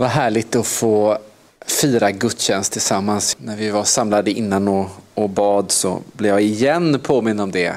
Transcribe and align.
Vad 0.00 0.08
härligt 0.08 0.56
att 0.56 0.66
få 0.66 1.18
fira 1.66 2.10
gudstjänst 2.10 2.72
tillsammans. 2.72 3.36
När 3.40 3.56
vi 3.56 3.70
var 3.70 3.84
samlade 3.84 4.30
innan 4.30 4.68
och, 4.68 4.86
och 5.14 5.30
bad 5.30 5.70
så 5.70 6.00
blev 6.12 6.30
jag 6.30 6.42
igen 6.42 7.00
påminn 7.02 7.40
om 7.40 7.50
det. 7.50 7.74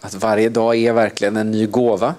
Att 0.00 0.14
varje 0.14 0.48
dag 0.48 0.76
är 0.76 0.92
verkligen 0.92 1.36
en 1.36 1.50
ny 1.50 1.66
gåva. 1.66 2.14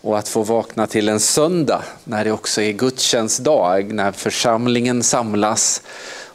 Och 0.00 0.18
att 0.18 0.28
få 0.28 0.42
vakna 0.42 0.86
till 0.86 1.08
en 1.08 1.20
söndag 1.20 1.82
när 2.04 2.24
det 2.24 2.32
också 2.32 2.62
är 2.62 2.72
gudstjänstdag, 2.72 3.94
när 3.94 4.12
församlingen 4.12 5.02
samlas 5.02 5.82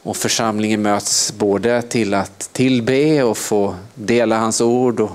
och 0.04 0.18
församlingen 0.18 0.82
möts 0.82 1.34
både 1.38 1.82
till 1.82 2.14
att 2.14 2.50
tillbe 2.52 3.24
och 3.24 3.38
få 3.38 3.76
dela 3.94 4.38
hans 4.38 4.62
ord 4.62 5.00
och 5.00 5.12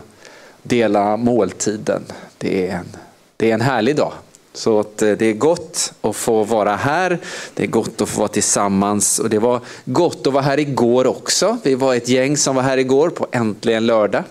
dela 0.63 1.17
måltiden. 1.17 2.03
Det 2.39 2.69
är 2.69 2.77
en, 2.77 2.97
det 3.37 3.51
är 3.51 3.55
en 3.55 3.61
härlig 3.61 3.97
dag. 3.97 4.13
Så 4.53 4.81
att 4.81 5.03
eh, 5.03 5.13
det 5.13 5.27
är 5.27 5.33
gott 5.33 5.93
att 6.01 6.17
få 6.17 6.45
vara 6.45 6.77
här, 6.77 7.19
det 7.55 7.63
är 7.63 7.67
gott 7.67 8.01
att 8.01 8.09
få 8.09 8.19
vara 8.19 8.29
tillsammans 8.29 9.19
och 9.19 9.31
det 9.31 9.39
var 9.39 9.61
gott 9.85 10.27
att 10.27 10.33
vara 10.33 10.43
här 10.43 10.59
igår 10.59 11.07
också. 11.07 11.59
Vi 11.63 11.75
var 11.75 11.95
ett 11.95 12.09
gäng 12.09 12.37
som 12.37 12.57
var 12.57 12.63
här 12.63 12.79
igår 12.79 13.11
på 13.11 13.27
Äntligen 13.33 13.87
lördag. 13.87 14.25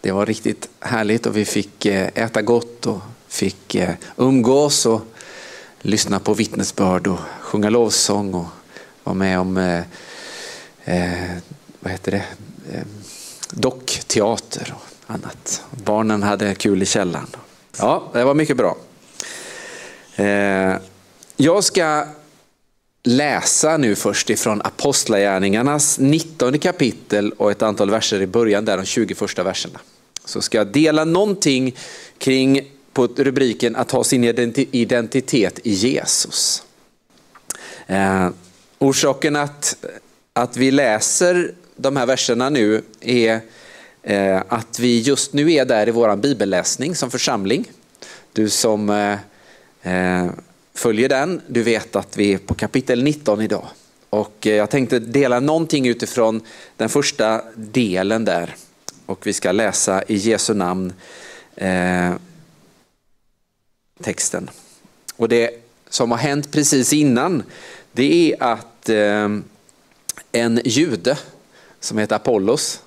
Det 0.00 0.12
var 0.12 0.26
riktigt 0.26 0.68
härligt 0.80 1.26
och 1.26 1.36
vi 1.36 1.44
fick 1.44 1.86
eh, 1.86 2.08
äta 2.14 2.42
gott 2.42 2.86
och 2.86 2.98
fick 3.28 3.74
eh, 3.74 3.94
umgås 4.16 4.86
och 4.86 5.00
lyssna 5.80 6.20
på 6.20 6.34
vittnesbörd 6.34 7.06
och 7.06 7.18
sjunga 7.40 7.70
lovsång 7.70 8.34
och 8.34 8.46
vara 9.04 9.14
med 9.14 9.40
om 9.40 9.56
eh, 9.56 9.82
vad 11.80 11.92
heter 11.92 12.12
det? 12.12 12.24
dockteater 13.52 14.74
och 14.76 15.14
annat. 15.14 15.62
Barnen 15.70 16.22
hade 16.22 16.54
kul 16.54 16.82
i 16.82 16.86
källaren. 16.86 17.26
Ja, 17.78 18.02
det 18.12 18.24
var 18.24 18.34
mycket 18.34 18.56
bra. 18.56 18.76
Eh, 20.20 20.76
jag 21.36 21.64
ska 21.64 22.04
läsa 23.02 23.76
nu 23.76 23.94
först 23.94 24.30
ifrån 24.30 24.62
Apostlagärningarnas 24.64 25.98
19 25.98 26.58
kapitel 26.58 27.32
och 27.32 27.50
ett 27.50 27.62
antal 27.62 27.90
verser 27.90 28.22
i 28.22 28.26
början, 28.26 28.64
där 28.64 28.76
de 28.76 28.84
20 28.84 29.14
första 29.14 29.42
verserna. 29.42 29.78
Så 30.24 30.40
ska 30.40 30.58
jag 30.58 30.66
dela 30.66 31.04
någonting 31.04 31.76
kring 32.18 32.70
på 32.92 33.06
rubriken 33.06 33.76
att 33.76 33.90
ha 33.90 34.04
sin 34.04 34.24
identitet 34.70 35.58
i 35.62 35.70
Jesus. 35.70 36.62
Eh, 37.86 38.28
orsaken 38.78 39.36
att, 39.36 39.76
att 40.32 40.56
vi 40.56 40.70
läser 40.70 41.54
de 41.76 41.96
här 41.96 42.06
verserna 42.06 42.48
nu 42.48 42.82
är 43.00 43.40
eh, 44.02 44.42
att 44.48 44.78
vi 44.78 45.00
just 45.00 45.32
nu 45.32 45.52
är 45.52 45.64
där 45.64 45.88
i 45.88 45.90
vår 45.90 46.16
bibelläsning 46.16 46.94
som 46.94 47.10
församling. 47.10 47.70
Du 48.32 48.48
som 48.48 48.90
Eh, 48.90 49.18
Eh, 49.82 50.26
följer 50.74 51.08
den, 51.08 51.40
du 51.46 51.62
vet 51.62 51.96
att 51.96 52.16
vi 52.16 52.32
är 52.32 52.38
på 52.38 52.54
kapitel 52.54 53.02
19 53.02 53.40
idag. 53.40 53.66
Och 54.10 54.46
eh, 54.46 54.54
jag 54.54 54.70
tänkte 54.70 54.98
dela 54.98 55.40
någonting 55.40 55.88
utifrån 55.88 56.40
den 56.76 56.88
första 56.88 57.42
delen 57.54 58.24
där. 58.24 58.54
Och 59.06 59.26
vi 59.26 59.32
ska 59.32 59.52
läsa 59.52 60.02
i 60.02 60.14
Jesu 60.14 60.54
namn 60.54 60.92
eh, 61.56 62.12
texten. 64.02 64.50
Och 65.16 65.28
det 65.28 65.50
som 65.88 66.10
har 66.10 66.18
hänt 66.18 66.52
precis 66.52 66.92
innan, 66.92 67.42
det 67.92 68.32
är 68.32 68.42
att 68.42 68.88
eh, 68.88 69.28
en 70.32 70.60
jude 70.64 71.18
som 71.80 71.98
heter 71.98 72.16
Apollos, 72.16 72.82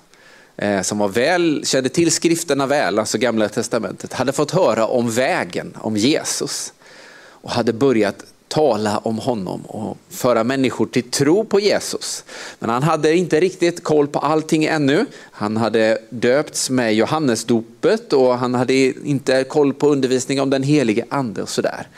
eh, 0.56 0.82
som 0.82 0.98
var 0.98 1.08
väl, 1.08 1.62
kände 1.66 1.88
till 1.88 2.12
skrifterna 2.12 2.66
väl, 2.66 2.98
alltså 2.98 3.18
gamla 3.18 3.48
testamentet, 3.48 4.12
hade 4.12 4.32
fått 4.32 4.50
höra 4.50 4.86
om 4.86 5.10
vägen, 5.10 5.76
om 5.80 5.96
Jesus 5.96 6.72
och 7.44 7.50
hade 7.50 7.72
börjat 7.72 8.24
tala 8.48 8.98
om 8.98 9.18
honom 9.18 9.60
och 9.66 9.98
föra 10.08 10.44
människor 10.44 10.86
till 10.86 11.10
tro 11.10 11.44
på 11.44 11.60
Jesus. 11.60 12.24
Men 12.58 12.70
han 12.70 12.82
hade 12.82 13.16
inte 13.16 13.40
riktigt 13.40 13.84
koll 13.84 14.06
på 14.06 14.18
allting 14.18 14.64
ännu. 14.64 15.06
Han 15.30 15.56
hade 15.56 15.98
döpts 16.10 16.70
med 16.70 16.94
Johannesdopet 16.94 18.12
och 18.12 18.38
han 18.38 18.54
hade 18.54 18.74
inte 19.08 19.44
koll 19.44 19.74
på 19.74 19.88
undervisning 19.88 20.40
om 20.40 20.50
den 20.50 20.62
helige 20.62 21.04
ande 21.08 21.42
och 21.42 21.48
sådär. 21.48 21.88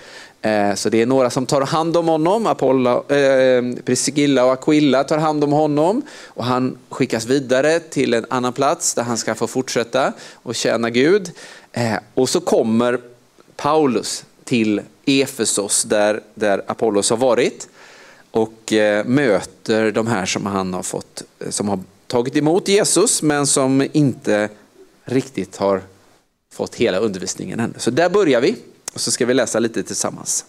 Eh, 0.43 0.75
så 0.75 0.89
det 0.89 1.03
är 1.03 1.07
några 1.07 1.31
som 1.31 1.47
tar 1.47 1.61
hand 1.61 1.97
om 1.97 2.09
honom, 2.09 2.47
Apollo, 2.47 3.13
eh, 3.13 3.65
Priscilla 3.85 4.45
och 4.45 4.53
Aquilla 4.53 5.05
tar 5.05 5.19
hand 5.19 5.45
om 5.45 5.53
honom 5.53 6.03
och 6.27 6.45
han 6.45 6.79
skickas 6.89 7.27
vidare 7.27 7.81
till 7.81 8.15
en 8.15 8.27
annan 8.31 8.53
plats 8.53 8.95
där 8.95 9.03
han 9.03 9.17
ska 9.17 9.35
få 9.35 9.47
fortsätta 9.47 10.13
och 10.35 10.55
tjäna 10.55 10.91
Gud. 10.91 11.31
Eh, 11.73 11.97
och 12.15 12.29
så 12.29 12.41
kommer 12.41 13.01
Paulus 13.57 14.25
till 14.45 14.81
Efesos 15.07 15.83
där, 15.85 16.21
där 16.35 16.63
Apollos 16.67 17.11
har 17.11 17.17
varit 17.17 17.69
och 18.31 18.73
eh, 18.73 19.05
möter 19.05 19.93
de 19.93 20.07
här 20.07 20.27
som 20.27 20.47
han 20.47 20.75
har 20.75 20.83
fått, 20.83 21.23
eh, 21.39 21.51
som 21.51 21.69
har 21.69 21.81
tagit 22.07 22.37
emot 22.37 22.69
Jesus 22.69 23.23
men 23.23 23.47
som 23.47 23.87
inte 23.93 24.49
riktigt 25.05 25.57
har 25.57 25.83
fått 26.53 26.75
hela 26.75 26.99
undervisningen 26.99 27.61
ännu. 27.61 27.75
Så 27.77 27.91
där 27.91 28.11
börjar 28.11 28.41
vi 28.41 28.57
och 28.95 29.01
så 29.01 29.11
ska 29.11 29.27
vi 29.27 29.35
läsa 29.35 29.59
lite 29.59 29.83
tillsammans. 29.83 30.45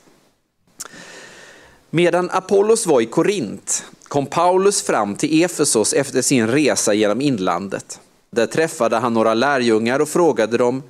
Medan 1.89 2.29
Apollos 2.29 2.85
var 2.85 3.01
i 3.01 3.05
Korint 3.05 3.83
kom 4.07 4.25
Paulus 4.25 4.81
fram 4.81 5.15
till 5.15 5.43
Efesos 5.43 5.93
efter 5.93 6.21
sin 6.21 6.47
resa 6.47 6.93
genom 6.93 7.21
inlandet. 7.21 7.99
Där 8.29 8.45
träffade 8.45 8.97
han 8.97 9.13
några 9.13 9.33
lärjungar 9.33 9.99
och 9.99 10.09
frågade 10.09 10.57
dem, 10.57 10.83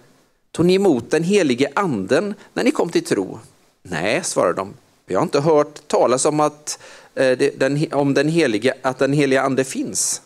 tog 0.51 0.65
ni 0.65 0.73
emot 0.73 1.11
den 1.11 1.23
helige 1.23 1.69
anden 1.75 2.33
när 2.53 2.63
ni 2.63 2.71
kom 2.71 2.89
till 2.89 3.03
tro? 3.03 3.39
Nej, 3.89 4.23
svarade 4.23 4.53
de, 4.53 4.73
vi 5.05 5.15
har 5.15 5.23
inte 5.23 5.39
hört 5.39 5.87
talas 5.87 6.25
om 6.25 6.39
att, 6.39 6.79
eh, 7.15 7.37
den, 7.37 7.93
om 7.93 8.13
den 8.13 8.29
helige, 8.29 8.73
att 8.81 8.99
den 8.99 9.13
heliga 9.13 9.41
ande 9.41 9.63
finns. 9.63 10.21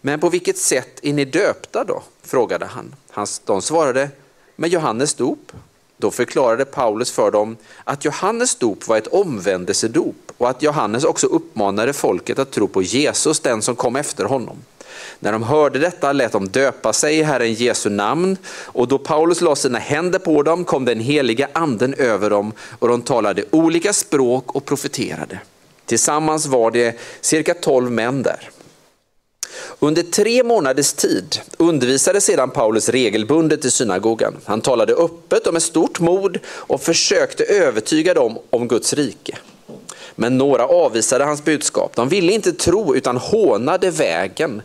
Men 0.00 0.20
på 0.20 0.28
vilket 0.28 0.58
sätt 0.58 1.00
är 1.02 1.12
ni 1.12 1.24
döpta 1.24 1.84
då? 1.84 2.02
frågade 2.22 2.66
han. 2.66 2.94
De 3.44 3.62
svarade, 3.62 4.10
med 4.56 4.70
Johannes 4.70 5.14
dop. 5.14 5.52
Då 5.96 6.10
förklarade 6.10 6.64
Paulus 6.64 7.10
för 7.10 7.30
dem 7.30 7.56
att 7.84 8.04
Johannes 8.04 8.54
dop 8.54 8.88
var 8.88 8.96
ett 8.96 9.06
omvändelsedop 9.06 10.32
och 10.38 10.50
att 10.50 10.62
Johannes 10.62 11.04
också 11.04 11.26
uppmanade 11.26 11.92
folket 11.92 12.38
att 12.38 12.50
tro 12.50 12.68
på 12.68 12.82
Jesus, 12.82 13.40
den 13.40 13.62
som 13.62 13.76
kom 13.76 13.96
efter 13.96 14.24
honom. 14.24 14.56
När 15.20 15.32
de 15.32 15.42
hörde 15.42 15.78
detta 15.78 16.12
lät 16.12 16.32
de 16.32 16.48
döpa 16.48 16.92
sig 16.92 17.18
i 17.18 17.22
Herren 17.22 17.54
Jesu 17.54 17.90
namn 17.90 18.36
och 18.64 18.88
då 18.88 18.98
Paulus 18.98 19.40
la 19.40 19.56
sina 19.56 19.78
händer 19.78 20.18
på 20.18 20.42
dem 20.42 20.64
kom 20.64 20.84
den 20.84 21.00
heliga 21.00 21.48
anden 21.52 21.94
över 21.94 22.30
dem 22.30 22.52
och 22.78 22.88
de 22.88 23.02
talade 23.02 23.44
olika 23.50 23.92
språk 23.92 24.56
och 24.56 24.64
profeterade. 24.64 25.38
Tillsammans 25.86 26.46
var 26.46 26.70
det 26.70 26.98
cirka 27.20 27.54
tolv 27.54 27.90
män 27.90 28.22
där. 28.22 28.50
Under 29.78 30.02
tre 30.02 30.42
månaders 30.42 30.92
tid 30.92 31.40
undervisade 31.56 32.20
sedan 32.20 32.50
Paulus 32.50 32.88
regelbundet 32.88 33.64
i 33.64 33.70
synagogan. 33.70 34.36
Han 34.44 34.60
talade 34.60 34.92
öppet 34.92 35.46
och 35.46 35.52
med 35.52 35.62
stort 35.62 36.00
mod 36.00 36.38
och 36.46 36.80
försökte 36.80 37.44
övertyga 37.44 38.14
dem 38.14 38.38
om 38.50 38.68
Guds 38.68 38.92
rike. 38.92 39.38
Men 40.14 40.38
några 40.38 40.66
avvisade 40.66 41.24
hans 41.24 41.44
budskap. 41.44 41.96
De 41.96 42.08
ville 42.08 42.32
inte 42.32 42.52
tro 42.52 42.96
utan 42.96 43.16
hånade 43.16 43.90
vägen 43.90 44.62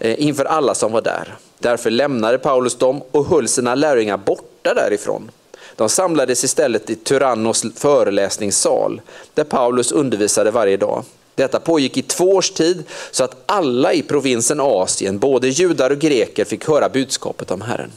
eh, 0.00 0.22
inför 0.22 0.44
alla 0.44 0.74
som 0.74 0.92
var 0.92 1.02
där. 1.02 1.34
Därför 1.58 1.90
lämnade 1.90 2.38
Paulus 2.38 2.74
dem 2.74 3.02
och 3.10 3.26
höll 3.26 3.48
sina 3.48 3.74
lärjungar 3.74 4.16
borta 4.16 4.74
därifrån. 4.74 5.30
De 5.76 5.88
samlades 5.88 6.44
istället 6.44 6.90
i 6.90 6.94
Tyrannos 6.94 7.64
föreläsningssal 7.76 9.00
där 9.34 9.44
Paulus 9.44 9.92
undervisade 9.92 10.50
varje 10.50 10.76
dag. 10.76 11.04
Detta 11.34 11.60
pågick 11.60 11.96
i 11.96 12.02
två 12.02 12.34
års 12.34 12.50
tid 12.50 12.84
så 13.10 13.24
att 13.24 13.36
alla 13.46 13.92
i 13.92 14.02
provinsen 14.02 14.60
Asien, 14.60 15.18
både 15.18 15.48
judar 15.48 15.90
och 15.90 15.98
greker, 15.98 16.44
fick 16.44 16.68
höra 16.68 16.88
budskapet 16.88 17.50
om 17.50 17.60
Herren. 17.60 17.90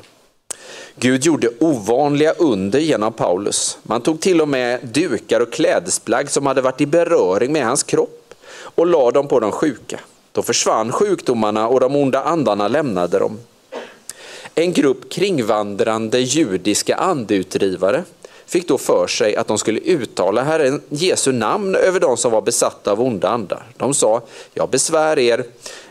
Gud 1.02 1.26
gjorde 1.26 1.50
ovanliga 1.60 2.32
under 2.32 2.80
genom 2.80 3.14
Paulus. 3.14 3.78
Man 3.84 4.02
tog 4.02 4.22
till 4.22 4.42
och 4.42 4.48
med 4.48 4.80
dukar 4.94 5.40
och 5.40 5.54
klädesplagg 5.54 6.32
som 6.32 6.46
hade 6.46 6.62
varit 6.62 6.82
i 6.82 6.86
beröring 6.86 7.52
med 7.52 7.66
hans 7.66 7.84
kropp 7.84 8.34
och 8.52 8.88
lade 8.88 9.12
dem 9.12 9.28
på 9.28 9.40
de 9.40 9.52
sjuka. 9.52 10.00
Då 10.32 10.42
försvann 10.42 10.92
sjukdomarna 10.92 11.68
och 11.68 11.80
de 11.80 11.96
onda 11.96 12.24
andarna 12.24 12.68
lämnade 12.68 13.20
dem. 13.20 13.40
En 14.56 14.74
grupp 14.74 15.12
kringvandrande 15.12 16.20
judiska 16.20 16.96
andeutdrivare 16.96 18.04
fick 18.46 18.68
då 18.68 18.78
för 18.78 19.08
sig 19.08 19.36
att 19.36 19.48
de 19.48 19.58
skulle 19.58 19.80
uttala 19.80 20.44
Herren 20.44 20.82
Jesu 20.90 21.32
namn 21.32 21.76
över 21.76 22.00
de 22.00 22.18
som 22.18 22.32
var 22.32 22.42
besatta 22.42 22.92
av 22.92 23.02
onda 23.02 23.30
andar. 23.30 23.64
De 23.78 23.94
sa, 23.94 24.22
jag 24.54 24.70
besvär 24.70 25.20
er 25.20 25.44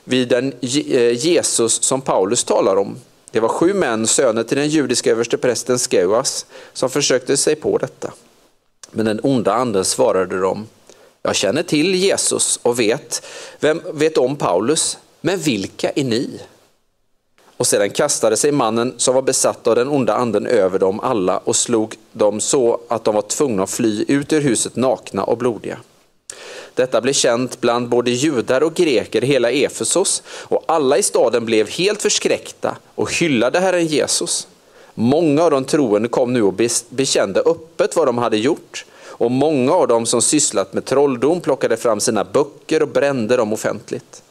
vid 0.04 0.28
den 0.28 0.52
eh, 0.60 1.26
Jesus 1.26 1.82
som 1.82 2.00
Paulus 2.00 2.44
talar 2.44 2.76
om. 2.76 2.96
Det 3.30 3.40
var 3.40 3.48
sju 3.48 3.74
män, 3.74 4.06
söner 4.06 4.42
till 4.42 4.56
den 4.56 4.68
judiska 4.68 5.10
översteprästen 5.10 5.78
Skeuas, 5.78 6.46
som 6.72 6.90
försökte 6.90 7.36
sig 7.36 7.56
på 7.56 7.78
detta. 7.78 8.12
Men 8.90 9.06
den 9.06 9.20
onda 9.22 9.52
anden 9.52 9.84
svarade 9.84 10.40
dem, 10.40 10.66
jag 11.22 11.36
känner 11.36 11.62
till 11.62 11.94
Jesus 11.94 12.58
och 12.62 12.80
vet, 12.80 13.26
vem 13.60 13.82
vet 13.92 14.18
om 14.18 14.36
Paulus, 14.36 14.98
men 15.20 15.38
vilka 15.38 15.90
är 15.90 16.04
ni? 16.04 16.40
Och 17.56 17.66
sedan 17.66 17.90
kastade 17.90 18.36
sig 18.36 18.52
mannen 18.52 18.94
som 18.96 19.14
var 19.14 19.22
besatt 19.22 19.66
av 19.66 19.74
den 19.74 19.88
onda 19.88 20.14
anden 20.14 20.46
över 20.46 20.78
dem 20.78 21.00
alla 21.00 21.38
och 21.38 21.56
slog 21.56 21.94
dem 22.12 22.40
så 22.40 22.80
att 22.88 23.04
de 23.04 23.14
var 23.14 23.22
tvungna 23.22 23.62
att 23.62 23.70
fly 23.70 24.04
ut 24.08 24.32
ur 24.32 24.40
huset 24.40 24.76
nakna 24.76 25.24
och 25.24 25.38
blodiga. 25.38 25.78
Detta 26.78 27.00
blev 27.00 27.12
känt 27.12 27.60
bland 27.60 27.88
både 27.88 28.10
judar 28.10 28.62
och 28.62 28.74
greker 28.74 29.24
i 29.24 29.26
hela 29.26 29.50
Efesos 29.50 30.22
och 30.28 30.64
alla 30.66 30.98
i 30.98 31.02
staden 31.02 31.44
blev 31.44 31.68
helt 31.68 32.02
förskräckta 32.02 32.76
och 32.94 33.14
hyllade 33.14 33.60
Herren 33.60 33.86
Jesus. 33.86 34.48
Många 34.94 35.42
av 35.42 35.50
de 35.50 35.64
troende 35.64 36.08
kom 36.08 36.32
nu 36.32 36.42
och 36.42 36.60
bekände 36.88 37.40
öppet 37.40 37.96
vad 37.96 38.06
de 38.06 38.18
hade 38.18 38.36
gjort 38.36 38.84
och 39.06 39.30
många 39.30 39.72
av 39.72 39.88
dem 39.88 40.06
som 40.06 40.22
sysslat 40.22 40.72
med 40.72 40.84
trolldom 40.84 41.40
plockade 41.40 41.76
fram 41.76 42.00
sina 42.00 42.24
böcker 42.24 42.82
och 42.82 42.88
brände 42.88 43.36
dem 43.36 43.52
offentligt. 43.52 44.22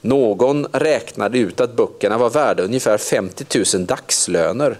Någon 0.00 0.66
räknade 0.72 1.38
ut 1.38 1.60
att 1.60 1.76
böckerna 1.76 2.18
var 2.18 2.30
värda 2.30 2.62
ungefär 2.62 2.98
50 2.98 3.64
000 3.74 3.86
dagslöner. 3.86 4.78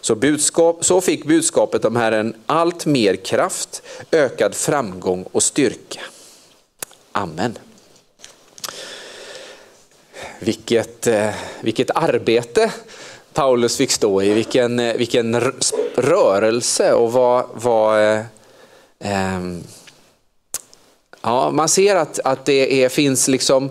Så, 0.00 0.14
budskap, 0.14 0.84
så 0.84 1.00
fick 1.00 1.24
budskapet 1.24 1.84
om 1.84 1.96
Herren 1.96 2.34
allt 2.46 2.86
mer 2.86 3.16
kraft, 3.16 3.82
ökad 4.10 4.54
framgång 4.54 5.24
och 5.32 5.42
styrka. 5.42 6.00
Amen. 7.12 7.58
Vilket, 10.38 11.06
eh, 11.06 11.34
vilket 11.60 11.90
arbete 11.94 12.72
Paulus 13.32 13.76
fick 13.76 13.90
stå 13.90 14.22
i, 14.22 14.32
vilken, 14.32 14.78
eh, 14.78 14.94
vilken 14.96 15.40
rörelse 15.94 16.92
och 16.92 17.12
vad, 17.12 17.46
vad 17.54 18.02
eh, 18.02 18.22
ehm, 18.98 19.62
ja, 21.22 21.50
man 21.50 21.68
ser 21.68 21.96
att, 21.96 22.18
att 22.24 22.44
det 22.44 22.84
är, 22.84 22.88
finns 22.88 23.28
liksom 23.28 23.70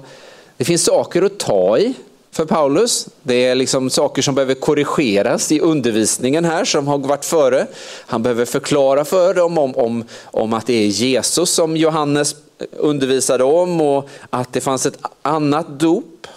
det 0.57 0.65
finns 0.65 0.85
saker 0.85 1.21
att 1.21 1.39
ta 1.39 1.77
i 1.77 1.93
för 2.31 2.45
Paulus. 2.45 3.07
Det 3.23 3.45
är 3.45 3.55
liksom 3.55 3.89
saker 3.89 4.21
som 4.21 4.35
behöver 4.35 4.53
korrigeras 4.53 5.51
i 5.51 5.59
undervisningen 5.59 6.45
här 6.45 6.65
som 6.65 6.87
har 6.87 6.97
varit 6.97 7.25
före. 7.25 7.67
Han 8.05 8.23
behöver 8.23 8.45
förklara 8.45 9.05
för 9.05 9.33
dem 9.33 9.57
om, 9.57 9.75
om, 9.75 10.03
om 10.23 10.53
att 10.53 10.67
det 10.67 10.73
är 10.73 10.87
Jesus 10.87 11.49
som 11.49 11.77
Johannes 11.77 12.35
undervisade 12.71 13.43
om 13.43 13.81
och 13.81 14.09
att 14.29 14.53
det 14.53 14.61
fanns 14.61 14.85
ett 14.85 14.97
annat 15.21 15.79
dop, 15.79 16.27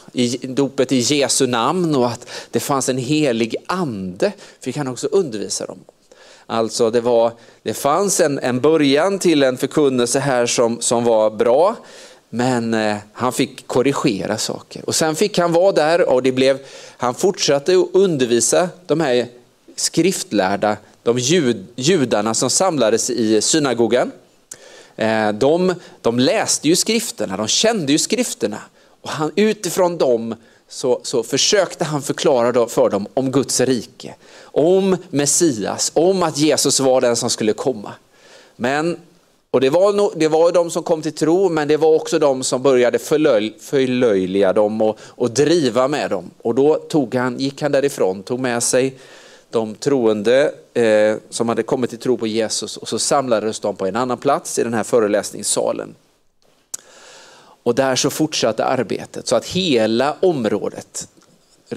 dopet 0.43 0.93
i 0.93 0.99
Jesu 0.99 1.47
namn 1.47 1.95
och 1.95 2.07
att 2.07 2.29
det 2.51 2.61
fanns 2.61 2.89
en 2.89 2.99
helig 2.99 3.57
ande, 3.67 4.33
fick 4.61 4.77
han 4.77 4.89
också 4.89 5.07
undervisa 5.07 5.67
dem. 5.67 5.79
Alltså 6.47 6.91
det, 6.91 7.01
var, 7.01 7.33
det 7.63 7.75
fanns 7.75 8.21
en, 8.21 8.39
en 8.39 8.61
början 8.61 9.19
till 9.19 9.43
en 9.43 9.57
förkunnelse 9.57 10.19
här 10.19 10.47
som, 10.47 10.81
som 10.81 11.05
var 11.05 11.31
bra, 11.31 11.77
men 12.31 12.75
eh, 12.75 12.97
han 13.13 13.33
fick 13.33 13.67
korrigera 13.67 14.39
saker. 14.39 14.83
Och 14.87 14.95
sen 14.95 15.15
fick 15.15 15.39
han 15.39 15.53
vara 15.53 15.73
där 15.73 16.09
och 16.09 16.23
det 16.23 16.33
blev, 16.33 16.59
han 16.97 17.15
fortsatte 17.15 17.73
att 17.73 17.89
undervisa 17.93 18.69
de 18.87 19.01
här 19.01 19.27
skriftlärda, 19.77 20.77
de 21.03 21.19
jud, 21.19 21.67
judarna 21.77 22.35
som 22.35 22.51
samlades 22.51 23.11
i 23.11 23.41
synagogan. 23.41 24.11
Eh, 24.97 25.33
de, 25.33 25.75
de 26.01 26.19
läste 26.19 26.69
ju 26.69 26.77
skrifterna, 26.77 27.37
de 27.37 27.49
kände 27.49 27.93
ju 27.93 27.99
skrifterna. 27.99 28.59
Och 29.03 29.11
han, 29.11 29.31
utifrån 29.37 29.99
dem 29.99 30.35
så, 30.69 31.01
så 31.03 31.23
försökte 31.23 31.85
han 31.85 32.03
förklara 32.03 32.67
för 32.67 32.91
dem 32.91 33.07
om 33.15 33.31
Guds 33.31 33.61
rike, 33.61 34.15
om 34.43 34.97
Messias, 35.11 35.93
om 35.95 36.23
att 36.23 36.39
Jesus 36.39 36.81
var 36.81 37.01
den 37.01 37.17
som 37.17 37.31
skulle 37.31 37.53
komma. 37.53 37.93
Men 38.57 38.97
och 39.51 39.61
det 39.61 39.71
var, 39.71 39.93
no, 39.93 40.13
det 40.17 40.29
var 40.29 40.53
de 40.53 40.71
som 40.71 40.83
kom 40.83 41.03
till 41.03 41.13
tro, 41.13 41.49
men 41.49 41.69
det 41.69 41.77
var 41.77 41.95
också 41.95 42.19
de 42.19 42.43
som 42.43 42.63
började 42.63 42.99
förlöj, 42.99 43.57
förlöjliga 43.61 44.53
dem 44.53 44.83
och, 44.83 44.99
och 45.03 45.31
driva 45.31 45.89
med 45.89 46.11
dem. 46.11 46.31
Och 46.43 46.55
då 46.55 46.75
tog 46.75 47.15
han, 47.15 47.39
gick 47.39 47.63
han 47.63 47.73
därifrån, 47.73 48.23
tog 48.23 48.41
med 48.41 48.63
sig 48.63 48.95
de 49.51 49.75
troende 49.75 50.53
eh, 50.75 51.17
som 51.31 51.49
hade 51.49 51.63
kommit 51.63 51.91
till 51.91 51.99
tro 51.99 52.19
på 52.19 52.27
Jesus 52.27 52.77
och 52.77 52.89
så 52.89 52.99
samlades 52.99 53.61
de 53.61 53.77
på 53.77 53.87
en 53.87 53.97
annan 53.97 54.19
plats 54.19 54.59
i 54.59 54.63
den 54.63 54.75
här 54.75 54.85
föreläsningssalen. 54.85 55.95
Och 57.63 57.75
där 57.75 57.97
så 57.97 58.11
fortsatte 58.11 58.65
arbetet 58.65 59.27
så 59.27 59.37
att 59.37 59.47
hela 59.47 60.17
området, 60.21 61.09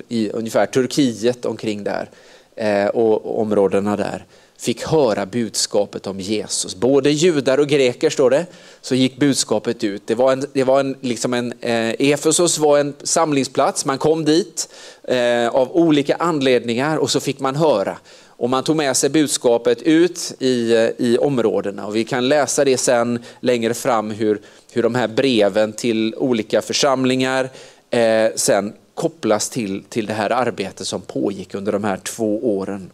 i 0.08 0.30
ungefär 0.30 0.66
Turkiet 0.66 1.46
omkring 1.46 1.84
där 1.84 2.10
eh, 2.56 2.88
och 2.88 3.42
områdena 3.42 3.98
där, 3.98 4.26
fick 4.58 4.84
höra 4.84 5.26
budskapet 5.26 6.08
om 6.08 6.20
Jesus. 6.20 6.76
Både 6.76 7.12
judar 7.12 7.58
och 7.58 7.68
greker 7.68 8.10
står 8.10 8.30
det, 8.30 8.46
så 8.82 8.96
gick 8.96 9.18
budskapet 9.18 9.84
ut. 9.84 10.02
Det 10.06 10.16
var 10.16 10.32
en, 10.32 10.46
det 10.54 10.64
var 10.64 10.80
en, 10.80 10.96
liksom 11.02 11.34
en, 11.34 11.54
eh, 11.62 12.12
Efesos 12.12 12.58
var 12.58 12.80
en 12.80 12.94
samlingsplats, 13.04 13.86
man 13.86 13.98
kom 13.98 14.26
dit 14.26 14.70
eh, 15.04 15.48
av 15.48 15.76
olika 15.76 16.16
anledningar 16.16 16.98
och 16.98 17.12
så 17.12 17.20
fick 17.20 17.40
man 17.40 17.56
höra. 17.56 17.98
Och 18.38 18.50
man 18.50 18.64
tog 18.64 18.76
med 18.76 18.98
sig 18.98 19.10
budskapet 19.10 19.82
ut 19.82 20.34
i, 20.40 20.74
eh, 20.74 20.90
i 20.98 21.18
områdena 21.18 21.86
och 21.86 21.96
vi 21.96 22.04
kan 22.04 22.28
läsa 22.28 22.66
det 22.66 22.78
sen 22.78 23.24
längre 23.40 23.74
fram 23.74 24.12
hur, 24.12 24.42
hur 24.72 24.84
de 24.84 24.96
här 24.96 25.08
breven 25.08 25.74
till 25.74 26.16
olika 26.18 26.62
församlingar 26.62 27.50
eh, 27.90 28.28
sen 28.36 28.74
kopplas 28.94 29.50
till, 29.50 29.84
till 29.90 30.06
det 30.06 30.14
här 30.14 30.30
arbetet 30.30 30.88
som 30.88 31.02
pågick 31.02 31.56
under 31.56 31.72
de 31.72 31.84
här 31.84 31.98
två 31.98 32.58
åren. 32.58 32.90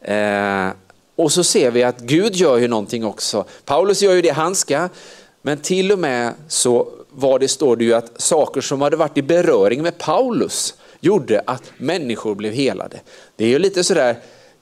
Eh, 0.00 0.68
och 1.16 1.32
så 1.32 1.44
ser 1.44 1.70
vi 1.70 1.82
att 1.82 2.00
Gud 2.00 2.34
gör 2.36 2.58
ju 2.58 2.68
någonting 2.68 3.04
också. 3.04 3.44
Paulus 3.64 4.02
gör 4.02 4.14
ju 4.14 4.22
det 4.22 4.30
han 4.30 4.54
ska, 4.54 4.88
men 5.42 5.58
till 5.58 5.92
och 5.92 5.98
med 5.98 6.32
så 6.48 6.88
var 7.10 7.38
det, 7.38 7.48
står 7.48 7.76
det 7.76 7.84
ju 7.84 7.94
att 7.94 8.20
saker 8.20 8.60
som 8.60 8.80
hade 8.80 8.96
varit 8.96 9.18
i 9.18 9.22
beröring 9.22 9.82
med 9.82 9.98
Paulus 9.98 10.74
gjorde 11.00 11.42
att 11.46 11.62
människor 11.76 12.34
blev 12.34 12.52
helade. 12.52 13.00
Det 13.36 13.44
är 13.44 13.48
ju 13.48 13.58
lite 13.58 13.84
sådär, 13.84 14.16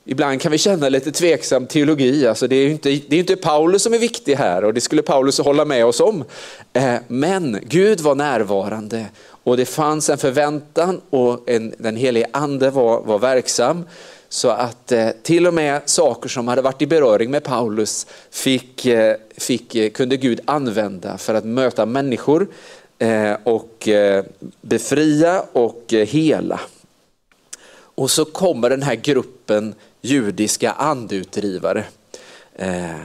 ibland 0.04 0.40
kan 0.40 0.52
vi 0.52 0.58
känna 0.58 0.88
lite 0.88 1.12
tveksam 1.12 1.66
teologi. 1.66 2.26
Alltså 2.26 2.48
det 2.48 2.56
är 2.56 2.64
ju 2.64 2.70
inte, 2.70 2.88
det 3.08 3.16
är 3.16 3.20
inte 3.20 3.36
Paulus 3.36 3.82
som 3.82 3.94
är 3.94 3.98
viktig 3.98 4.34
här 4.34 4.64
och 4.64 4.74
det 4.74 4.80
skulle 4.80 5.02
Paulus 5.02 5.38
hålla 5.38 5.64
med 5.64 5.86
oss 5.86 6.00
om. 6.00 6.24
Eh, 6.72 6.94
men 7.08 7.58
Gud 7.62 8.00
var 8.00 8.14
närvarande 8.14 9.06
och 9.44 9.56
det 9.56 9.66
fanns 9.66 10.10
en 10.10 10.18
förväntan 10.18 11.00
och 11.10 11.50
en, 11.50 11.74
den 11.78 11.96
helige 11.96 12.26
ande 12.32 12.70
var, 12.70 13.02
var 13.02 13.18
verksam. 13.18 13.84
Så 14.28 14.48
att 14.48 14.92
eh, 14.92 15.08
till 15.22 15.46
och 15.46 15.54
med 15.54 15.80
saker 15.84 16.28
som 16.28 16.48
hade 16.48 16.62
varit 16.62 16.82
i 16.82 16.86
beröring 16.86 17.30
med 17.30 17.44
Paulus 17.44 18.06
fick, 18.30 18.86
eh, 18.86 19.16
fick, 19.36 19.74
eh, 19.74 19.90
kunde 19.90 20.16
Gud 20.16 20.40
använda 20.44 21.18
för 21.18 21.34
att 21.34 21.44
möta 21.44 21.86
människor 21.86 22.48
eh, 22.98 23.32
och 23.44 23.88
befria 24.60 25.44
och 25.52 25.84
hela. 25.88 26.60
Och 27.94 28.10
så 28.10 28.24
kommer 28.24 28.70
den 28.70 28.82
här 28.82 28.94
gruppen 28.94 29.74
judiska 30.02 30.72
andutdrivare 30.72 31.84
eh, 32.54 33.00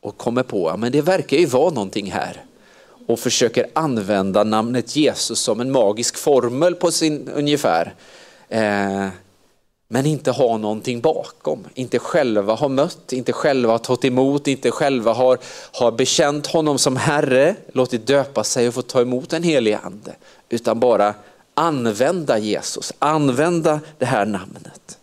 och 0.00 0.16
kommer 0.18 0.42
på 0.42 0.68
att 0.68 0.92
det 0.92 1.02
verkar 1.02 1.36
ju 1.36 1.46
vara 1.46 1.70
någonting 1.70 2.10
här 2.12 2.44
och 3.06 3.18
försöker 3.18 3.66
använda 3.72 4.44
namnet 4.44 4.96
Jesus 4.96 5.40
som 5.40 5.60
en 5.60 5.70
magisk 5.70 6.16
formel 6.16 6.74
på 6.74 6.90
sin 6.90 7.28
ungefär 7.34 7.94
eh, 8.48 9.08
men 9.90 10.06
inte 10.06 10.30
ha 10.30 10.56
någonting 10.56 11.00
bakom. 11.00 11.64
Inte 11.74 11.98
själva 11.98 12.54
har 12.54 12.68
mött, 12.68 13.12
inte 13.12 13.32
själva 13.32 13.72
har 13.72 13.78
tagit 13.78 14.04
emot, 14.04 14.48
inte 14.48 14.70
själva 14.70 15.12
har, 15.12 15.38
har 15.72 15.92
bekänt 15.92 16.46
honom 16.46 16.78
som 16.78 16.96
Herre, 16.96 17.54
låtit 17.72 18.06
döpa 18.06 18.44
sig 18.44 18.68
och 18.68 18.74
få 18.74 18.82
ta 18.82 19.00
emot 19.00 19.32
en 19.32 19.42
helig 19.42 19.72
ande. 19.72 20.16
Utan 20.48 20.80
bara 20.80 21.14
använda 21.54 22.38
Jesus, 22.38 22.92
använda 22.98 23.80
det 23.98 24.06
här 24.06 24.26
namnet. 24.26 24.97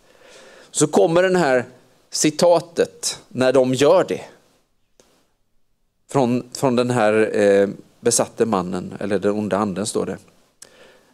Så 0.76 0.88
kommer 0.88 1.24
den 1.24 1.36
här 1.36 1.66
citatet 2.10 3.20
när 3.28 3.54
de 3.54 3.74
gör 3.74 4.06
det. 4.08 4.22
Från, 6.12 6.44
från 6.54 6.76
den 6.76 6.90
här 6.90 7.38
eh, 7.40 7.70
besatte 8.00 8.46
mannen, 8.46 8.94
eller 9.00 9.20
den 9.20 9.32
onda 9.32 9.58
anden 9.58 9.86
står 9.86 10.06
det. 10.06 10.18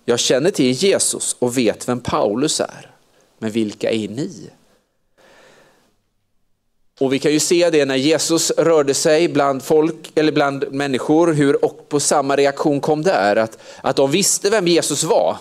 Jag 0.05 0.19
känner 0.19 0.51
till 0.51 0.71
Jesus 0.71 1.35
och 1.39 1.57
vet 1.57 1.89
vem 1.89 1.99
Paulus 1.99 2.59
är 2.59 2.91
men 3.37 3.51
vilka 3.51 3.91
är 3.91 4.07
ni? 4.07 4.49
Och 6.99 7.13
vi 7.13 7.19
kan 7.19 7.31
ju 7.31 7.39
se 7.39 7.69
det 7.69 7.85
när 7.85 7.95
Jesus 7.95 8.51
rörde 8.51 8.93
sig 8.93 9.27
bland 9.27 9.63
folk 9.63 10.11
eller 10.15 10.31
bland 10.31 10.71
människor, 10.71 11.33
hur 11.33 11.65
och 11.65 11.89
på 11.89 11.99
samma 11.99 12.35
reaktion 12.35 12.81
kom 12.81 13.01
där, 13.01 13.35
att, 13.35 13.57
att 13.81 13.95
de 13.95 14.11
visste 14.11 14.49
vem 14.49 14.67
Jesus 14.67 15.03
var. 15.03 15.37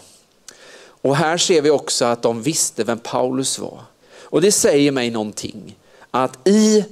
Och 0.82 1.16
här 1.16 1.36
ser 1.36 1.62
vi 1.62 1.70
också 1.70 2.04
att 2.04 2.22
de 2.22 2.42
visste 2.42 2.84
vem 2.84 2.98
Paulus 2.98 3.58
var. 3.58 3.80
Och 4.30 4.40
det 4.40 4.52
säger 4.52 4.92
mig 4.92 5.10
någonting, 5.10 5.76
att 6.10 6.48
i 6.48 6.84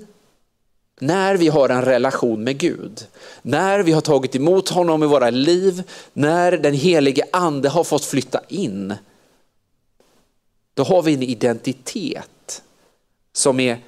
när 1.00 1.36
vi 1.36 1.48
har 1.48 1.68
en 1.68 1.82
relation 1.82 2.44
med 2.44 2.58
Gud, 2.58 3.06
när 3.42 3.82
vi 3.82 3.92
har 3.92 4.00
tagit 4.00 4.36
emot 4.36 4.68
honom 4.68 5.02
i 5.02 5.06
våra 5.06 5.30
liv, 5.30 5.82
när 6.12 6.52
den 6.52 6.74
helige 6.74 7.24
ande 7.32 7.68
har 7.68 7.84
fått 7.84 8.04
flytta 8.04 8.40
in, 8.48 8.94
då 10.74 10.82
har 10.82 11.02
vi 11.02 11.14
en 11.14 11.22
identitet 11.22 12.62
som 13.32 13.60
är, 13.60 13.78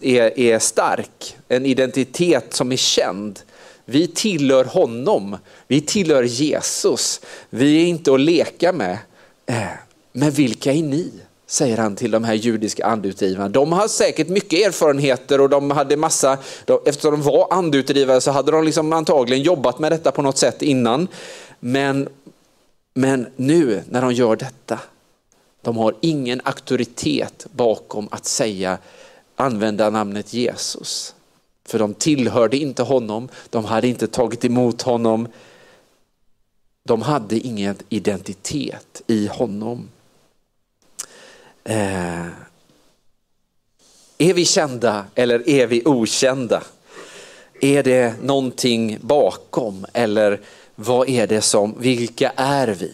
är, 0.00 0.38
är 0.38 0.58
stark, 0.58 1.36
en 1.48 1.66
identitet 1.66 2.54
som 2.54 2.72
är 2.72 2.76
känd. 2.76 3.40
Vi 3.84 4.06
tillhör 4.06 4.64
honom, 4.64 5.36
vi 5.66 5.80
tillhör 5.80 6.22
Jesus, 6.22 7.20
vi 7.50 7.82
är 7.82 7.86
inte 7.86 8.14
att 8.14 8.20
leka 8.20 8.72
med. 8.72 8.98
Eh, 9.46 9.66
men 10.12 10.30
vilka 10.30 10.72
är 10.72 10.82
ni? 10.82 11.12
Säger 11.52 11.76
han 11.76 11.96
till 11.96 12.10
de 12.10 12.24
här 12.24 12.34
judiska 12.34 12.86
andutgivarna. 12.86 13.48
De 13.48 13.72
har 13.72 13.88
säkert 13.88 14.28
mycket 14.28 14.66
erfarenheter 14.66 15.40
och 15.40 15.48
de 15.48 15.70
hade 15.70 15.96
massa, 15.96 16.38
eftersom 16.84 17.10
de 17.10 17.22
var 17.22 17.48
andutgivare 17.50 18.20
så 18.20 18.30
hade 18.30 18.52
de 18.52 18.64
liksom 18.64 18.92
antagligen 18.92 19.42
jobbat 19.42 19.78
med 19.78 19.92
detta 19.92 20.10
på 20.10 20.22
något 20.22 20.38
sätt 20.38 20.62
innan. 20.62 21.08
Men, 21.60 22.08
men 22.94 23.26
nu 23.36 23.82
när 23.90 24.02
de 24.02 24.12
gör 24.12 24.36
detta, 24.36 24.78
de 25.62 25.76
har 25.76 25.94
ingen 26.00 26.40
auktoritet 26.44 27.46
bakom 27.50 28.08
att 28.10 28.24
säga, 28.24 28.78
använda 29.36 29.90
namnet 29.90 30.32
Jesus. 30.32 31.14
För 31.66 31.78
de 31.78 31.94
tillhörde 31.94 32.56
inte 32.56 32.82
honom, 32.82 33.28
de 33.50 33.64
hade 33.64 33.88
inte 33.88 34.06
tagit 34.06 34.44
emot 34.44 34.82
honom. 34.82 35.28
De 36.84 37.02
hade 37.02 37.38
ingen 37.38 37.76
identitet 37.88 39.02
i 39.06 39.26
honom. 39.26 39.88
Eh, 41.64 42.26
är 44.18 44.34
vi 44.34 44.44
kända 44.44 45.04
eller 45.14 45.48
är 45.48 45.66
vi 45.66 45.82
okända? 45.84 46.62
Är 47.60 47.82
det 47.82 48.14
någonting 48.22 48.98
bakom 49.00 49.86
eller 49.92 50.40
vad 50.74 51.08
är 51.08 51.26
det 51.26 51.40
som, 51.40 51.74
vilka 51.78 52.32
är 52.36 52.68
vi? 52.68 52.92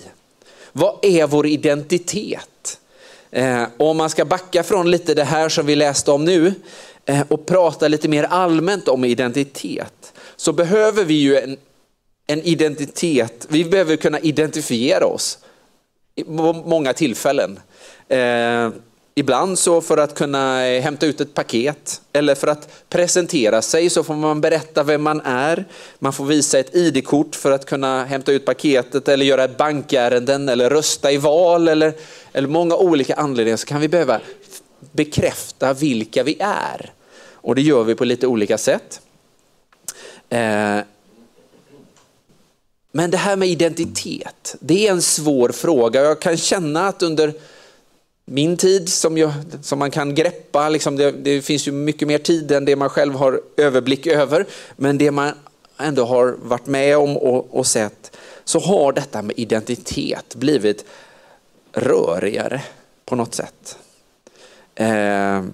Vad 0.73 0.99
är 1.03 1.27
vår 1.27 1.47
identitet? 1.47 2.81
Eh, 3.31 3.65
om 3.77 3.97
man 3.97 4.11
ska 4.11 4.25
backa 4.25 4.63
från 4.63 4.91
lite 4.91 5.15
det 5.15 5.25
här 5.25 5.49
som 5.49 5.67
vi 5.67 5.77
läste 5.77 6.11
om 6.11 6.25
nu 6.25 6.55
eh, 7.05 7.23
och 7.29 7.47
prata 7.47 7.89
lite 7.89 8.09
mer 8.09 8.25
allmänt 8.25 8.89
om 8.89 9.05
identitet 9.05 10.13
så 10.37 10.53
behöver 10.53 11.05
vi 11.05 11.15
ju 11.15 11.37
en, 11.37 11.57
en 12.27 12.43
identitet, 12.43 13.47
vi 13.49 13.65
behöver 13.65 13.97
kunna 13.97 14.21
identifiera 14.21 15.07
oss 15.07 15.39
många 16.65 16.93
tillfällen. 16.93 17.61
Eh, 18.09 18.71
ibland 19.15 19.59
så 19.59 19.81
för 19.81 19.97
att 19.97 20.15
kunna 20.15 20.61
hämta 20.61 21.07
ut 21.07 21.21
ett 21.21 21.35
paket 21.35 22.01
eller 22.13 22.35
för 22.35 22.47
att 22.47 22.69
presentera 22.89 23.63
sig 23.63 23.91
så 23.91 24.05
får 24.05 24.15
man 24.15 24.41
berätta 24.41 24.83
vem 24.83 25.03
man 25.03 25.21
är. 25.21 25.65
Man 25.99 26.13
får 26.13 26.25
visa 26.25 26.59
ett 26.59 26.75
ID-kort 26.75 27.35
för 27.35 27.51
att 27.51 27.67
kunna 27.67 28.05
hämta 28.05 28.33
ut 28.33 28.45
paketet 28.45 29.09
eller 29.09 29.25
göra 29.25 29.49
bankärenden 29.49 30.49
eller 30.49 30.71
rösta 30.71 31.13
i 31.13 31.17
val 31.17 31.69
eller, 31.69 31.93
eller 32.33 32.49
många 32.49 32.77
olika 32.77 33.15
anledningar 33.15 33.57
så 33.57 33.67
kan 33.67 33.81
vi 33.81 33.89
behöva 33.89 34.21
bekräfta 34.93 35.73
vilka 35.73 36.23
vi 36.23 36.37
är. 36.41 36.93
Och 37.33 37.55
det 37.55 37.63
gör 37.63 37.85
vi 37.85 37.95
på 37.95 38.05
lite 38.05 38.27
olika 38.27 38.59
sätt. 38.59 39.01
Eh, 40.29 40.79
men 42.99 43.11
det 43.11 43.17
här 43.17 43.37
med 43.37 43.49
identitet, 43.49 44.57
det 44.61 44.87
är 44.87 44.93
en 44.93 45.03
svår 45.03 45.49
fråga. 45.49 46.03
Jag 46.03 46.21
kan 46.21 46.37
känna 46.37 46.89
att 46.89 47.03
under 47.03 47.35
min 48.25 48.57
tid 48.57 48.89
som, 48.89 49.19
jag, 49.19 49.33
som 49.63 49.79
man 49.79 49.91
kan 49.91 50.15
greppa, 50.15 50.69
liksom 50.69 50.97
det, 50.97 51.11
det, 51.11 51.43
finns 51.43 51.69
ju 51.69 51.73
mycket 51.73 52.09
mer 52.09 52.19
tid 52.19 52.53
än 52.53 52.65
det 52.65 52.77
man 52.77 52.89
själv 52.89 53.15
har 53.15 53.41
överblick 53.57 54.07
över, 54.07 54.47
men 54.77 54.99
det 54.99 55.11
man 55.11 55.33
ändå 55.77 56.05
har 56.05 56.37
varit 56.43 56.67
med 56.67 56.99
om 56.99 57.17
och, 57.17 57.59
och 57.59 57.67
sett, 57.67 58.17
så 58.45 58.59
har 58.59 58.93
detta 58.93 59.23
med 59.23 59.39
identitet 59.39 60.35
blivit 60.35 60.85
rörigare 61.73 62.63
på 63.05 63.17
något 63.17 63.35
sätt. 63.35 63.79
Eh, 64.75 65.45